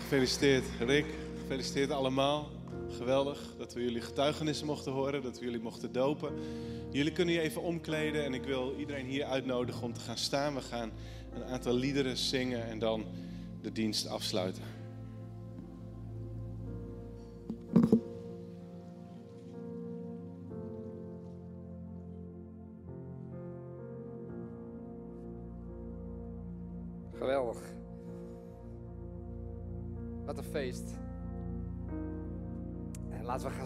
[0.00, 1.06] Gefeliciteerd Rick,
[1.40, 2.50] gefeliciteerd allemaal.
[2.90, 6.32] Geweldig dat we jullie getuigenissen mochten horen, dat we jullie mochten dopen.
[6.90, 10.54] Jullie kunnen je even omkleden en ik wil iedereen hier uitnodigen om te gaan staan.
[10.54, 10.90] We gaan
[11.34, 13.04] een aantal liederen zingen en dan
[13.62, 14.62] de dienst afsluiten.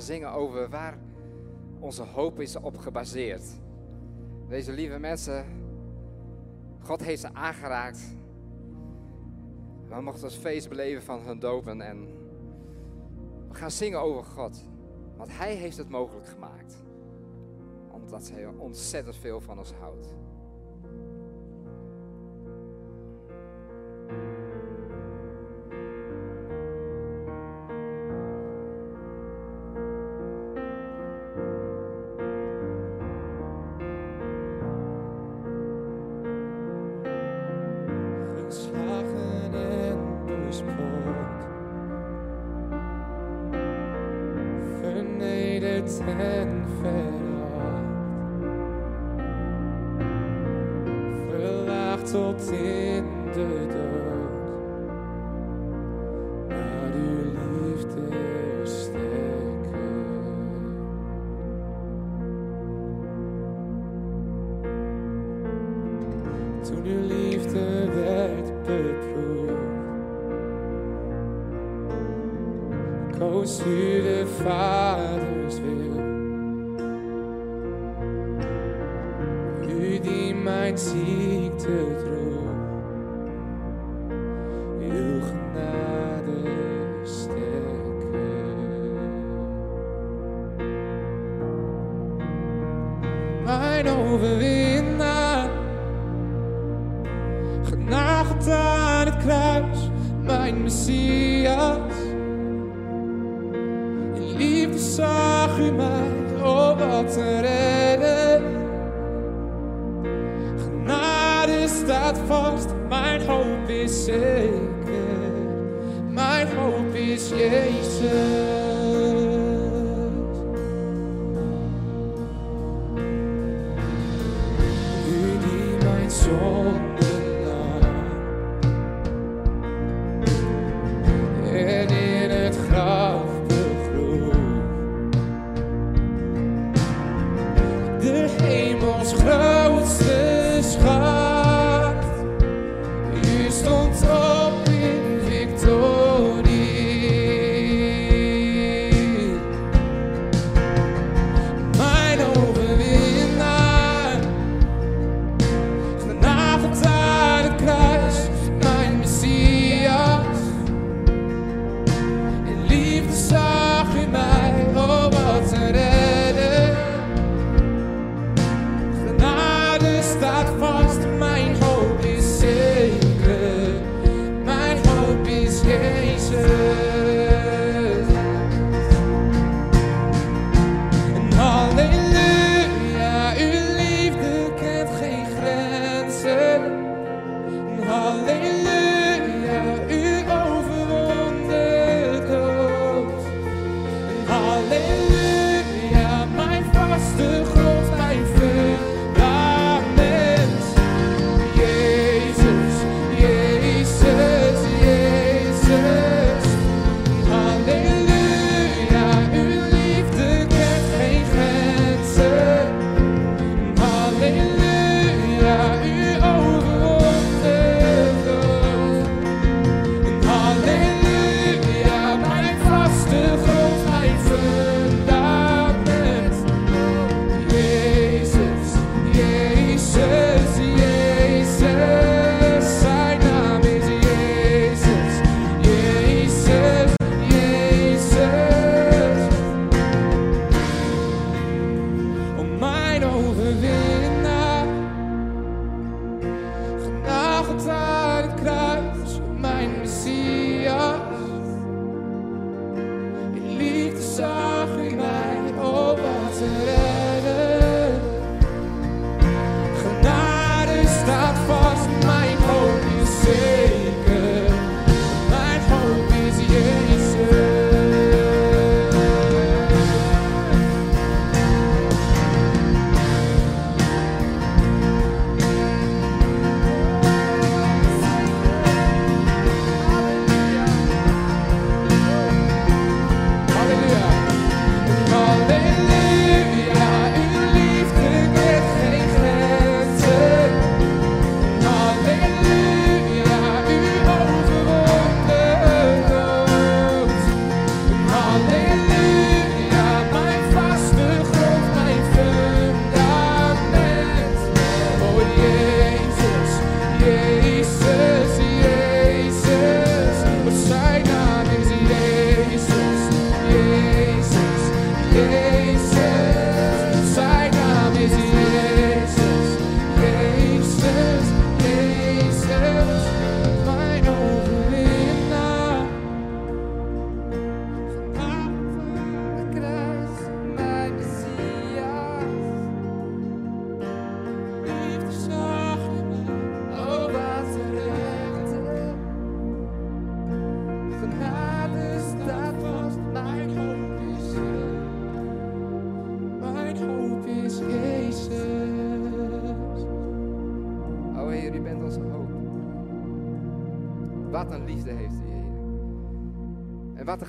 [0.00, 0.98] Zingen over waar
[1.78, 3.42] onze hoop is op gebaseerd.
[4.48, 5.44] Deze lieve mensen,
[6.80, 8.00] God heeft ze aangeraakt.
[9.88, 12.08] We mochten het feest beleven van hun dopen en
[13.48, 14.64] we gaan zingen over God.
[15.16, 16.74] Want Hij heeft het mogelijk gemaakt.
[17.90, 20.14] Omdat Hij ontzettend veel van ons houdt.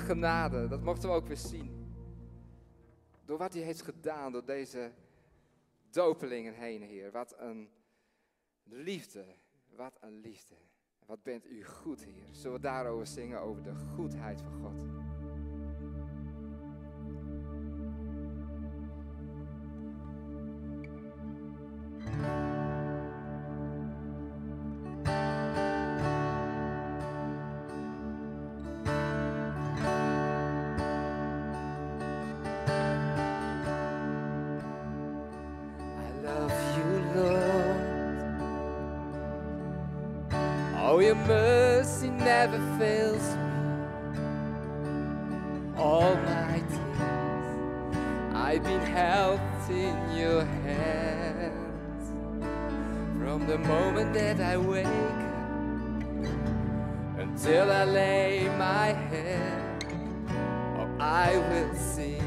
[0.02, 1.94] genade, dat mochten we ook weer zien.
[3.24, 4.90] Door wat hij heeft gedaan, door deze
[5.90, 7.10] dopelingen heen, Heer.
[7.10, 7.68] Wat een
[8.64, 9.24] liefde,
[9.76, 10.54] wat een liefde.
[11.06, 12.26] Wat bent u goed, Heer.
[12.30, 14.80] Zullen we daarover zingen, over de goedheid van God.
[41.12, 43.42] Your mercy never fails me.
[45.76, 52.12] All my tears, I've been held in your hands.
[53.18, 56.08] From the moment that I wake up
[57.18, 59.84] until I lay my head,
[60.78, 62.24] oh, I will sing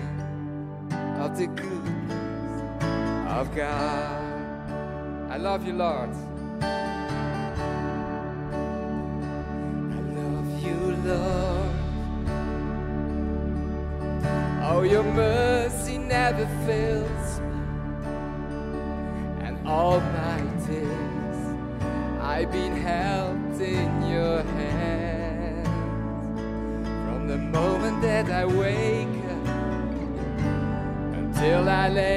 [1.19, 2.83] of the goodness
[3.31, 5.31] of God.
[5.31, 6.34] I love you, Lord.
[15.13, 17.39] mercy never fails
[19.45, 21.25] and all my days
[22.21, 25.67] I've been held in your hand.
[27.05, 29.47] From the moment that I wake up
[31.21, 32.14] until I lay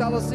[0.00, 0.29] Tell us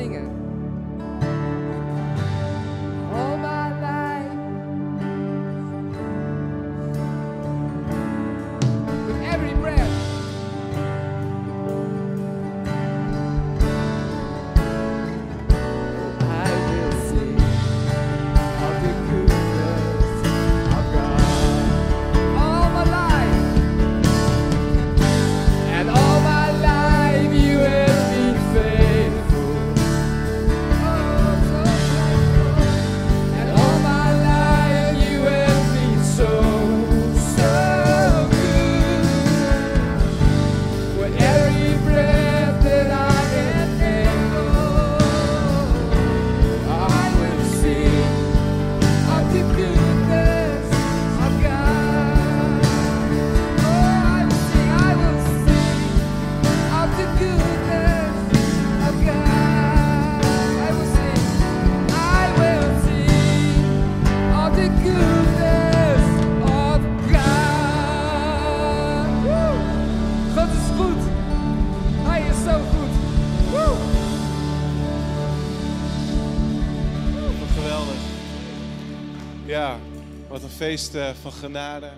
[80.75, 81.89] feest eh, van genade.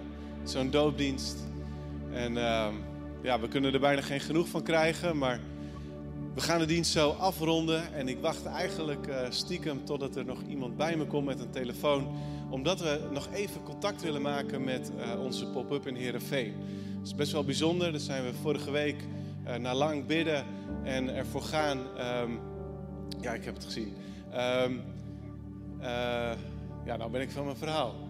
[0.43, 1.37] Zo'n doopdienst.
[2.13, 2.73] En ehm,
[3.21, 5.39] ja, we kunnen er bijna geen genoeg van krijgen, maar
[6.33, 7.93] we gaan de dienst zo afronden.
[7.93, 11.49] En ik wacht eigenlijk eh, stiekem totdat er nog iemand bij me komt met een
[11.49, 12.07] telefoon.
[12.49, 16.53] Omdat we nog even contact willen maken met eh, onze pop-up in Heerenveen.
[16.97, 17.91] Dat is best wel bijzonder.
[17.91, 19.03] Daar zijn we vorige week
[19.59, 20.45] na lang bidden
[20.83, 21.79] en ervoor gaan.
[21.97, 22.31] Ehm,
[23.21, 23.95] ja, ik heb het gezien.
[24.31, 24.73] Ehm,
[26.85, 28.06] ja, nou ben ik van mijn verhaal.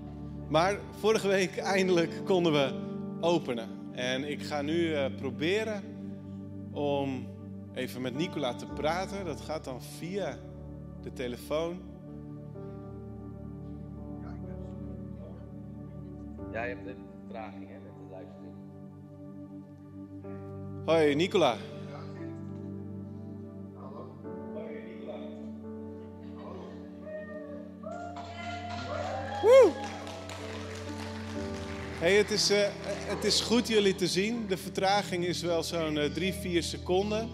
[0.48, 2.74] Maar vorige week eindelijk konden we
[3.22, 3.70] openen.
[3.92, 5.84] En ik ga nu proberen
[6.72, 7.28] om
[7.74, 9.26] even met Nicola te praten.
[9.26, 10.38] Dat gaat dan via
[11.02, 11.82] de telefoon.
[16.52, 18.54] Ja, je hebt een vertraging hè, met de luistering.
[20.86, 21.56] Hoi Nicola.
[29.42, 29.97] Woe!
[32.00, 32.58] Hey, het, is, uh,
[32.88, 34.48] het is goed jullie te zien.
[34.48, 37.30] De vertraging is wel zo'n uh, drie, vier seconden.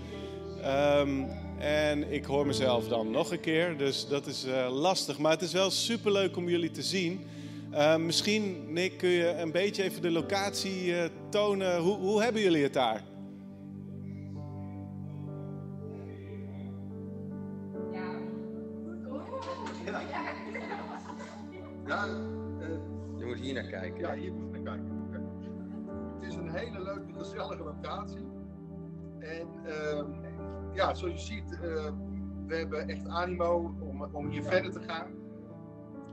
[0.65, 5.17] Um, en ik hoor mezelf dan nog een keer, dus dat is uh, lastig.
[5.17, 7.25] Maar het is wel superleuk om jullie te zien.
[7.71, 11.79] Uh, misschien, Nick, kun je een beetje even de locatie uh, tonen.
[11.79, 13.03] Hoe, hoe hebben jullie het daar?
[19.85, 20.01] Ja,
[21.87, 22.05] ja
[23.23, 23.99] je moet hier naar kijken.
[23.99, 24.31] Ja, hier
[26.53, 28.27] hele leuke, gezellige locatie.
[29.19, 30.03] En uh,
[30.73, 31.59] ja, zoals je ziet, uh,
[32.45, 35.11] we hebben echt animo om, om hier verder te gaan.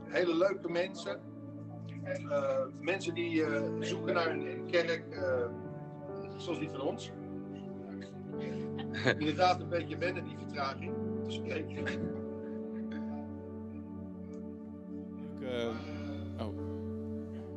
[0.03, 1.19] Hele leuke mensen.
[2.03, 5.03] Uh, mensen die uh, zoeken naar een, kerk
[6.37, 7.11] zoals die van ons.
[9.17, 10.93] Inderdaad een beetje wennen die vertraging.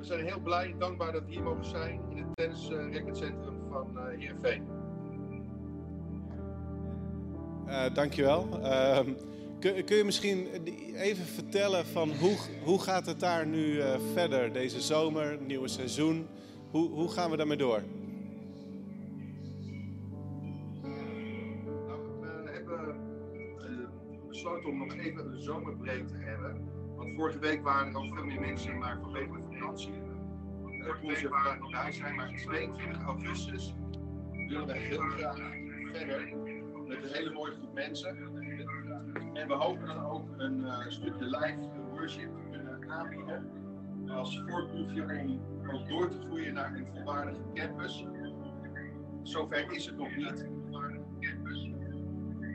[0.05, 3.91] We zijn heel blij en dankbaar dat we hier mogen zijn in het tennisracketcentrum van
[3.95, 4.63] uh, Heerenveen.
[7.67, 8.49] Uh, dankjewel.
[8.63, 8.99] Uh,
[9.61, 10.47] kun, kun je misschien
[10.95, 16.27] even vertellen van hoe, hoe gaat het daar nu uh, verder deze zomer, nieuwe seizoen?
[16.71, 17.83] Hoe, hoe gaan we daarmee door?
[21.87, 22.97] Nou, we hebben
[24.29, 26.73] besloten om nog even een zomerbreak te hebben.
[26.97, 29.93] Want vorige week waren er al veel meer mensen, maar vanwege de vakantie
[30.85, 32.15] er niet bij zijn.
[32.15, 33.75] Maar 22 augustus
[34.49, 35.37] willen we heel graag
[35.93, 36.37] verder
[36.87, 38.17] met een hele mooie groep mensen.
[39.35, 41.59] En we hopen dan ook een uh, stukje live
[41.91, 43.51] worship te kunnen aanbieden.
[44.09, 45.41] Als voorproefje om
[45.71, 48.05] ook door te groeien naar een volwaardige campus.
[49.23, 50.49] Zover is het nog niet.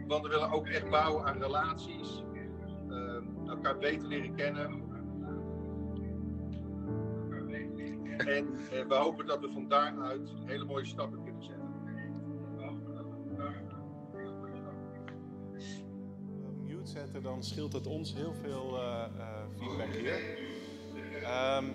[0.08, 2.24] Want we willen ook echt bouwen aan relaties.
[2.90, 3.16] Uh,
[3.48, 4.89] elkaar beter leren kennen.
[8.28, 11.60] En uh, we hopen dat we van daaruit hele mooie stappen kunnen zetten.
[16.90, 19.26] zetten, dan scheelt het ons heel veel uh, uh,
[19.58, 20.14] feedback hier.
[21.58, 21.72] Um,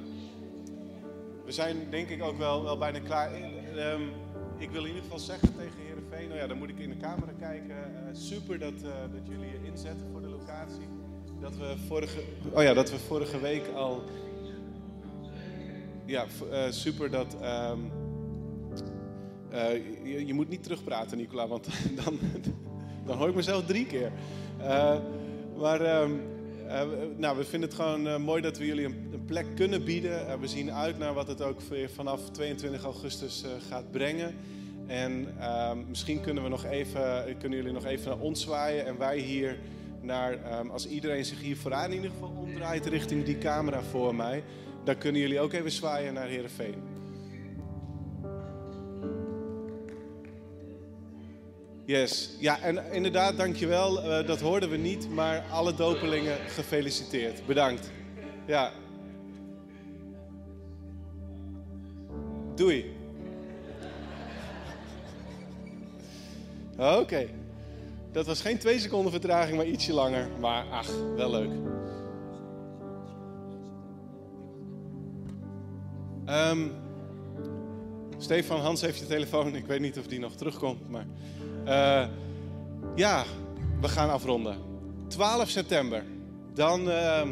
[1.44, 3.34] we zijn denk ik ook wel, wel bijna klaar.
[3.34, 4.10] Um,
[4.58, 6.96] ik wil in ieder geval zeggen tegen Heerenveen, nou ja, dan moet ik in de
[6.96, 7.76] camera kijken.
[7.76, 10.88] Uh, super dat, dat jullie je inzetten voor de locatie.
[11.40, 12.20] Dat we vorige,
[12.52, 14.02] oh ja, dat we vorige week al...
[16.06, 16.26] Ja,
[16.70, 17.36] super dat...
[17.43, 17.93] Um,
[20.05, 21.66] je, je, moet niet terugpraten, Nicola, want
[22.05, 22.18] dan,
[23.06, 24.12] dan hoor ik mezelf drie keer.
[24.60, 24.97] Uh,
[25.56, 26.09] maar uh,
[27.16, 30.40] nou, we vinden het gewoon mooi dat we jullie een, een plek kunnen bieden.
[30.40, 31.60] we zien uit naar wat het ook
[31.94, 34.35] vanaf 22 augustus gaat brengen.
[34.86, 38.86] En ehm, misschien kunnen, we nog even, kunnen jullie nog even naar ons zwaaien.
[38.86, 39.59] En wij hier
[40.01, 40.39] naar,
[40.70, 44.43] als iedereen zich hier vooraan in ieder geval omdraait richting die camera voor mij.
[44.85, 46.74] Dan kunnen jullie ook even zwaaien naar Heerenveen.
[51.86, 54.05] Yes, ja en inderdaad, dankjewel.
[54.05, 57.47] Uh, dat hoorden we niet, maar alle dopelingen gefeliciteerd.
[57.47, 57.90] Bedankt.
[58.47, 58.73] Ja.
[62.55, 62.97] Doei.
[66.78, 67.27] Oké.
[68.12, 70.28] Dat was geen twee seconden vertraging, maar ietsje langer.
[70.40, 71.51] Maar ach, wel leuk.
[76.28, 76.72] Um,
[78.18, 79.55] Stefan, Hans heeft je telefoon.
[79.55, 81.06] Ik weet niet of die nog terugkomt, maar...
[81.66, 82.09] Uh,
[82.94, 83.24] ja,
[83.80, 84.56] we gaan afronden.
[85.09, 86.05] 12 september.
[86.55, 87.22] Dan uh,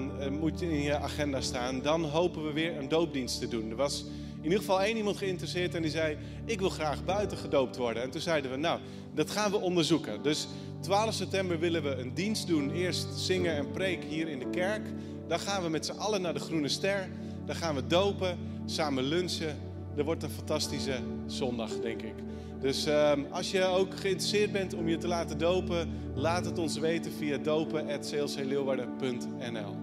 [0.41, 1.83] moet in je agenda staan.
[1.83, 3.71] Dan hopen we weer een doopdienst te doen.
[3.71, 4.05] Er was
[4.37, 8.03] in ieder geval één iemand geïnteresseerd en die zei: Ik wil graag buiten gedoopt worden.
[8.03, 8.81] En toen zeiden we: Nou,
[9.15, 10.23] dat gaan we onderzoeken.
[10.23, 10.47] Dus
[10.81, 12.71] 12 september willen we een dienst doen.
[12.71, 14.87] Eerst zingen en preek hier in de kerk.
[15.29, 17.09] Dan gaan we met z'n allen naar de Groene Ster.
[17.45, 19.57] Dan gaan we dopen, samen lunchen.
[19.97, 22.15] Er wordt een fantastische zondag, denk ik.
[22.61, 26.79] Dus ehm, als je ook geïnteresseerd bent om je te laten dopen, laat het ons
[26.79, 29.77] weten via dopen.clcleeuwarden.nl.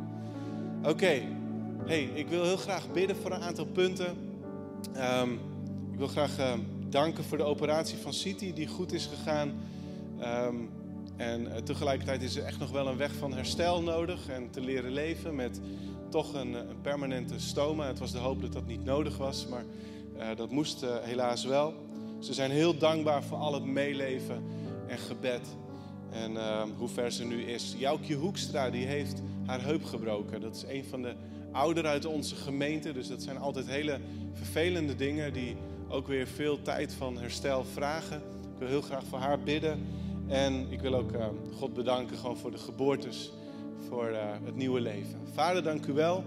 [0.84, 1.22] Oké,
[1.86, 4.18] hey, ik wil heel graag bidden voor een aantal punten.
[4.94, 5.31] Ehm,
[5.91, 6.60] ik wil graag ehm,
[6.90, 9.53] danken voor de operatie van City die goed is gegaan.
[11.19, 14.61] En eh, tegelijkertijd is er echt nog wel een weg van herstel nodig en te
[14.61, 15.61] leren leven met
[16.10, 17.88] toch een, eh, een permanente stoma.
[17.88, 19.64] Het was de hoop dat dat niet nodig was, maar
[20.18, 21.73] eh, dat moest eh, helaas wel.
[22.19, 24.44] Ze zijn heel dankbaar voor al het meeleven
[24.88, 25.41] en gebed.
[26.11, 27.76] En ehm, hoe ver ze nu is.
[27.77, 30.41] Joukje Hoekstra die heeft haar heup gebroken.
[30.41, 31.14] Dat is een van de
[31.52, 32.94] ouderen uit onze gemeente.
[32.94, 33.99] Dus dat zijn altijd hele
[34.34, 35.56] vervelende dingen die
[35.88, 38.18] ook weer veel tijd van herstel vragen.
[38.18, 39.86] Ik wil heel graag voor haar bidden.
[40.27, 43.31] En ik wil ook ehm, God bedanken gewoon voor de geboortes,
[43.90, 45.20] voor eh, het nieuwe leven.
[45.34, 46.24] Vader, dank u wel,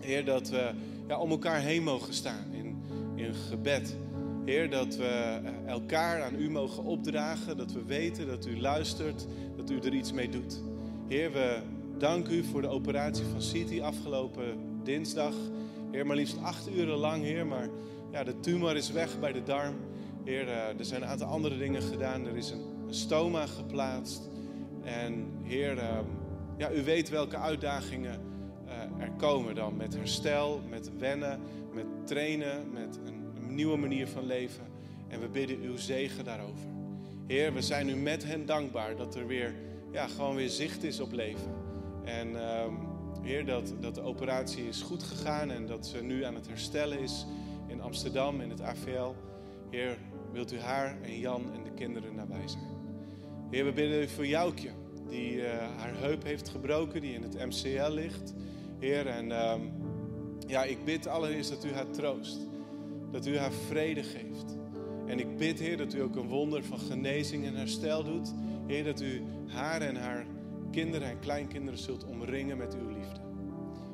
[0.00, 0.70] Heer, dat we
[1.08, 2.82] ja, om elkaar heen mogen staan in,
[3.14, 3.96] in gebed.
[4.44, 9.26] Heer, dat we eh, elkaar aan u mogen opdragen, dat we weten dat u luistert,
[9.56, 10.62] dat u er iets mee doet.
[11.08, 11.58] Heer, we
[11.98, 15.34] danken u voor de operatie van City afgelopen dinsdag.
[15.90, 17.68] Heer, maar liefst acht uren lang, Heer, maar
[18.12, 19.74] ja, de tumor is weg bij de darm.
[20.24, 22.26] Heer, eh, er zijn een aantal andere dingen gedaan.
[22.26, 24.28] Er is een, een stoma geplaatst.
[24.82, 26.04] En Heer, ehm,
[26.60, 28.20] ja, u weet welke uitdagingen
[28.66, 31.40] eh, er komen dan met herstel, met wennen,
[31.72, 33.18] met trainen, met een,
[33.48, 34.64] nieuwe manier van leven.
[35.08, 36.66] En we bidden uw zegen daarover.
[37.26, 39.54] Heer, we zijn u met hen dankbaar dat er weer,
[39.92, 41.54] ja, gewoon weer zicht is op leven.
[42.04, 42.74] En ehm,
[43.22, 47.00] Heer, dat, dat de operatie is goed gegaan en dat ze nu aan het herstellen
[47.00, 47.26] is
[47.66, 49.14] in Amsterdam, in het AVL.
[49.70, 49.98] Heer,
[50.32, 52.64] wilt u haar en Jan en de kinderen nabij zijn.
[53.50, 54.70] Heer, we bidden u voor Joukje,
[55.10, 58.34] die eh, haar heup heeft gebroken, die in het MCL ligt.
[58.78, 59.60] Heer, en ehm,
[60.46, 62.38] ja, ik bid allereerst dat u haar troost.
[63.10, 64.58] Dat u haar vrede geeft.
[65.06, 68.32] En ik bid, Heer, dat u ook een wonder van genezing en herstel doet.
[68.66, 70.26] Heer, dat u haar en haar
[70.70, 73.20] kinderen en kleinkinderen zult omringen met uw liefde.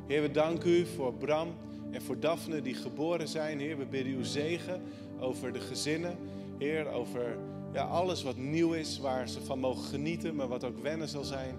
[0.06, 1.48] Heer, we danken u voor Bram
[1.90, 3.58] en voor Daphne die geboren zijn.
[3.58, 4.82] Heer, we bidden uw zegen
[5.18, 6.16] over de gezinnen.
[6.58, 7.38] Heer, over
[7.76, 11.24] ja, alles wat nieuw is, waar ze van mogen genieten, maar wat ook wennen zal
[11.24, 11.54] zijn.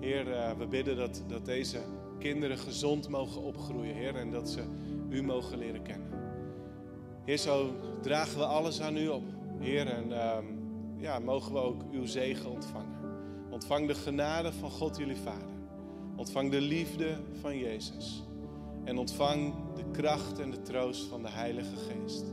[0.00, 1.78] Heer, eh, we bidden dat, dat deze
[2.18, 4.62] kinderen gezond mogen opgroeien, Heer, en dat ze
[5.08, 6.08] u mogen leren kennen.
[7.24, 9.22] Heer, zo dragen we alles aan u op.
[9.58, 10.44] Heer, en ehm,
[10.96, 12.98] ja, mogen we ook uw zegen ontvangen.
[13.50, 15.58] Ontvang de genade van God, jullie Vader.
[16.16, 18.22] Ontvang de liefde van Jezus.
[18.84, 22.24] En ontvang de kracht en de troost van de Heilige Geest.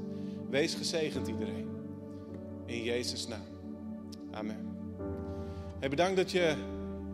[0.50, 1.67] Wees gezegend iedereen.
[2.68, 3.46] In Jezus' naam.
[4.32, 4.58] Amen.
[5.80, 6.56] Hey, bedankt dat je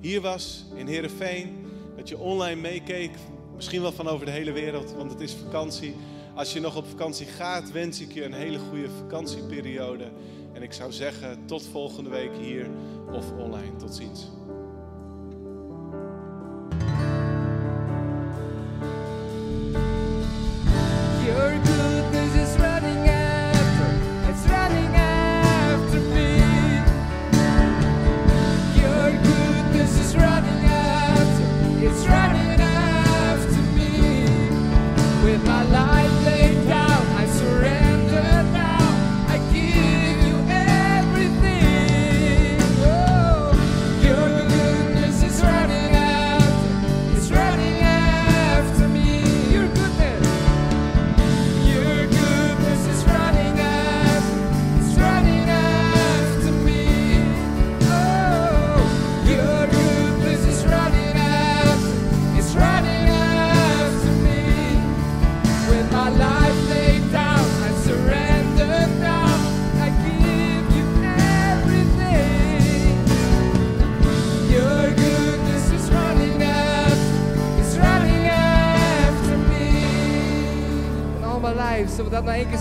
[0.01, 1.65] hier was in Heerenveen.
[1.95, 3.11] Dat je online meekeek.
[3.55, 5.95] Misschien wel van over de hele wereld, want het is vakantie.
[6.35, 10.11] Als je nog op vakantie gaat, wens ik je een hele goede vakantieperiode.
[10.53, 12.69] En ik zou zeggen, tot volgende week hier
[13.11, 13.75] of online.
[13.75, 14.31] Tot ziens.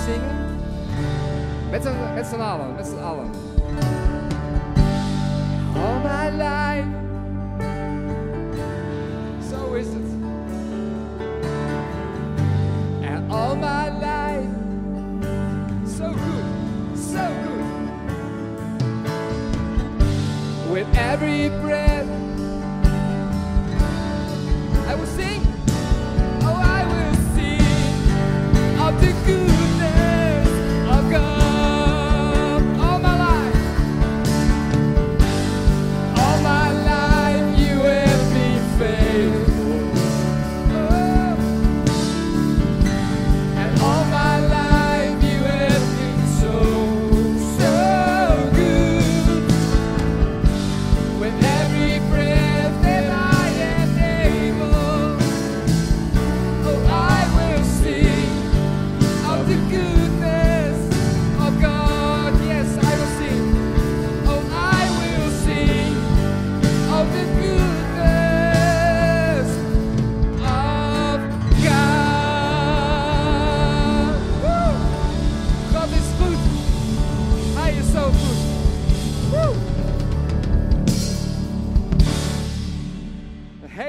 [0.06, 0.41] Dat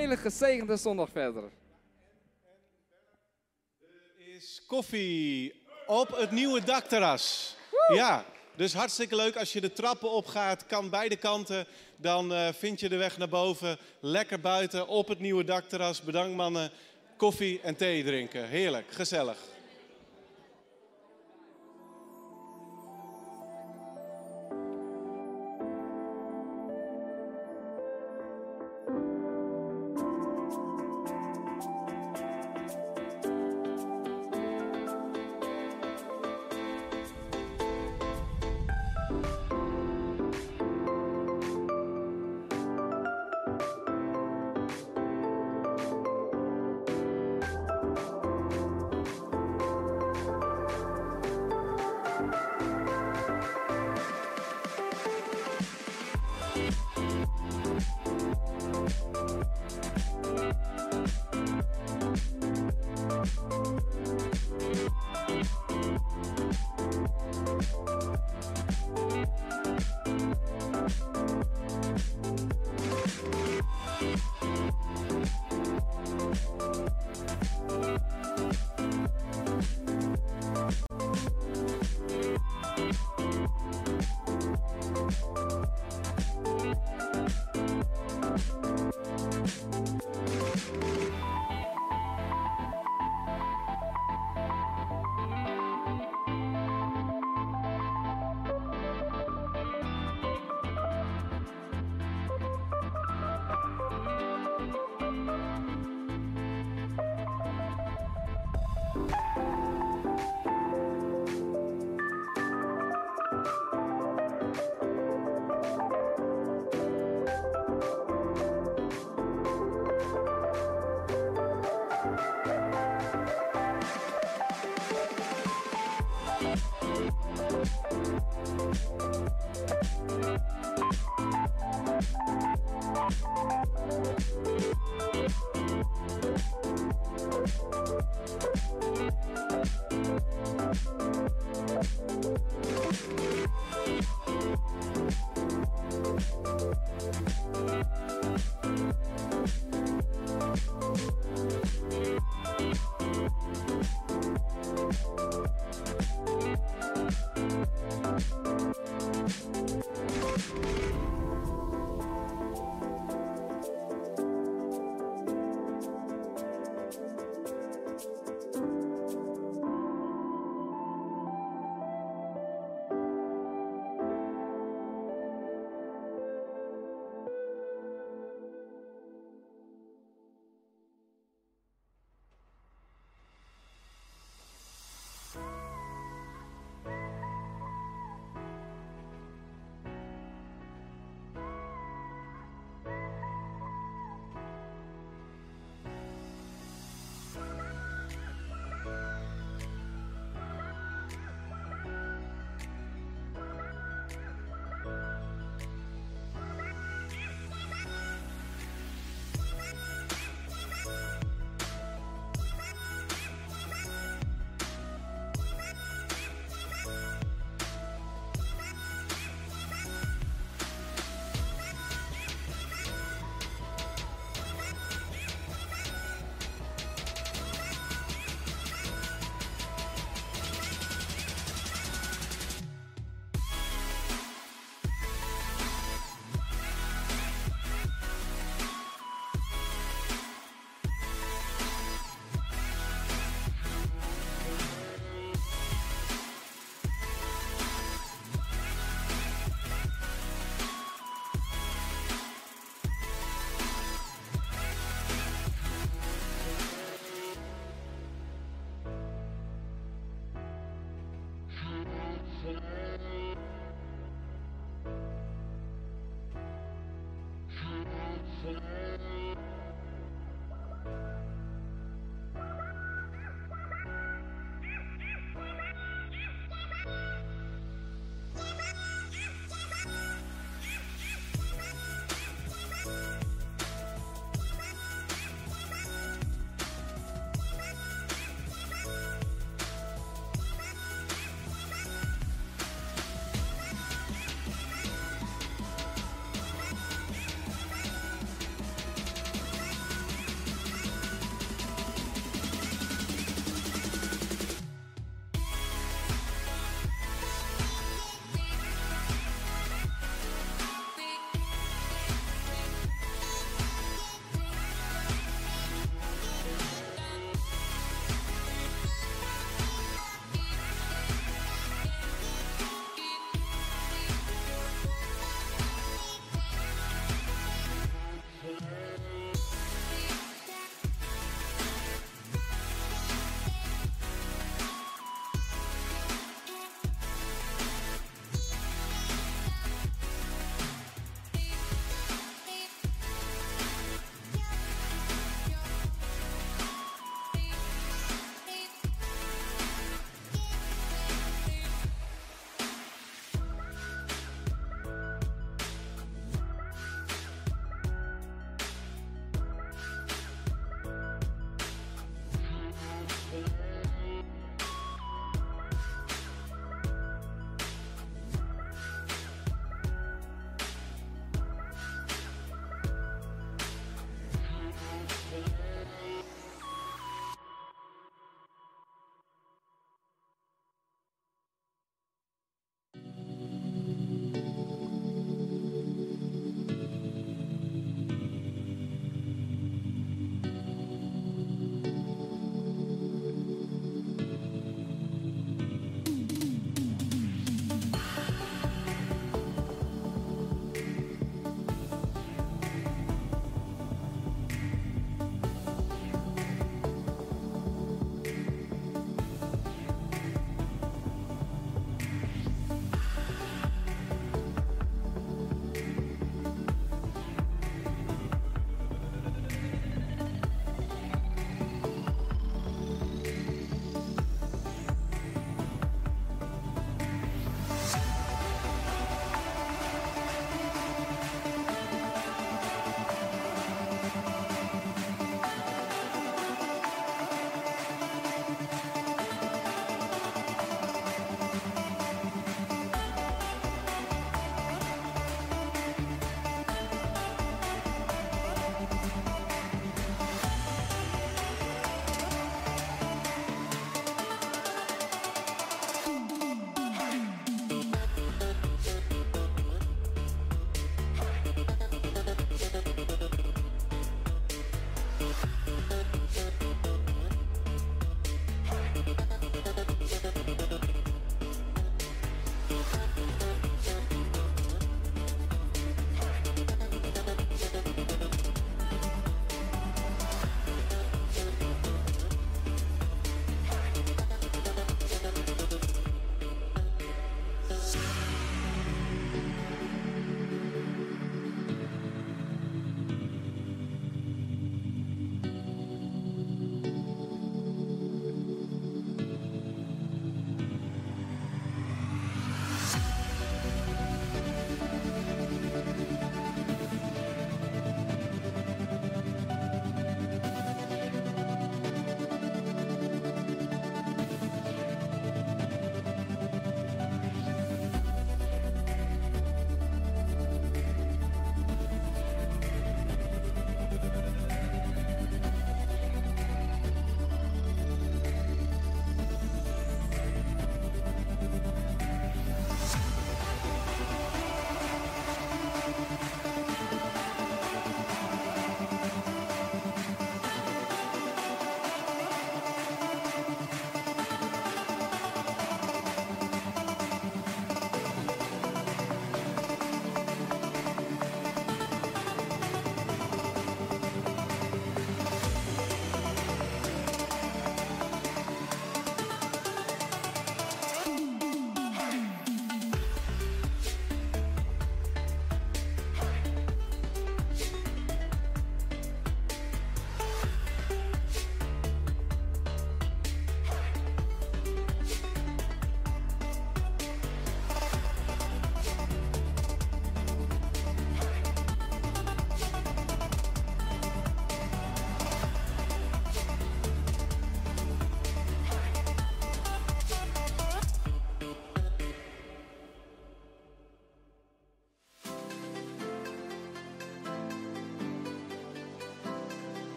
[0.00, 1.42] gezegende zondag verder.
[4.36, 5.54] is koffie
[5.86, 7.56] op het nieuwe dakterras.
[7.94, 8.24] Ja,
[8.54, 11.66] dus hartstikke leuk als je de trappen opgaat, kan beide kanten.
[11.96, 16.02] Dan eh, vind je de weg naar boven, lekker buiten op het nieuwe dakterras.
[16.02, 16.70] Bedankt mannen,
[17.16, 18.48] koffie en thee drinken.
[18.48, 19.38] Heerlijk, gezellig.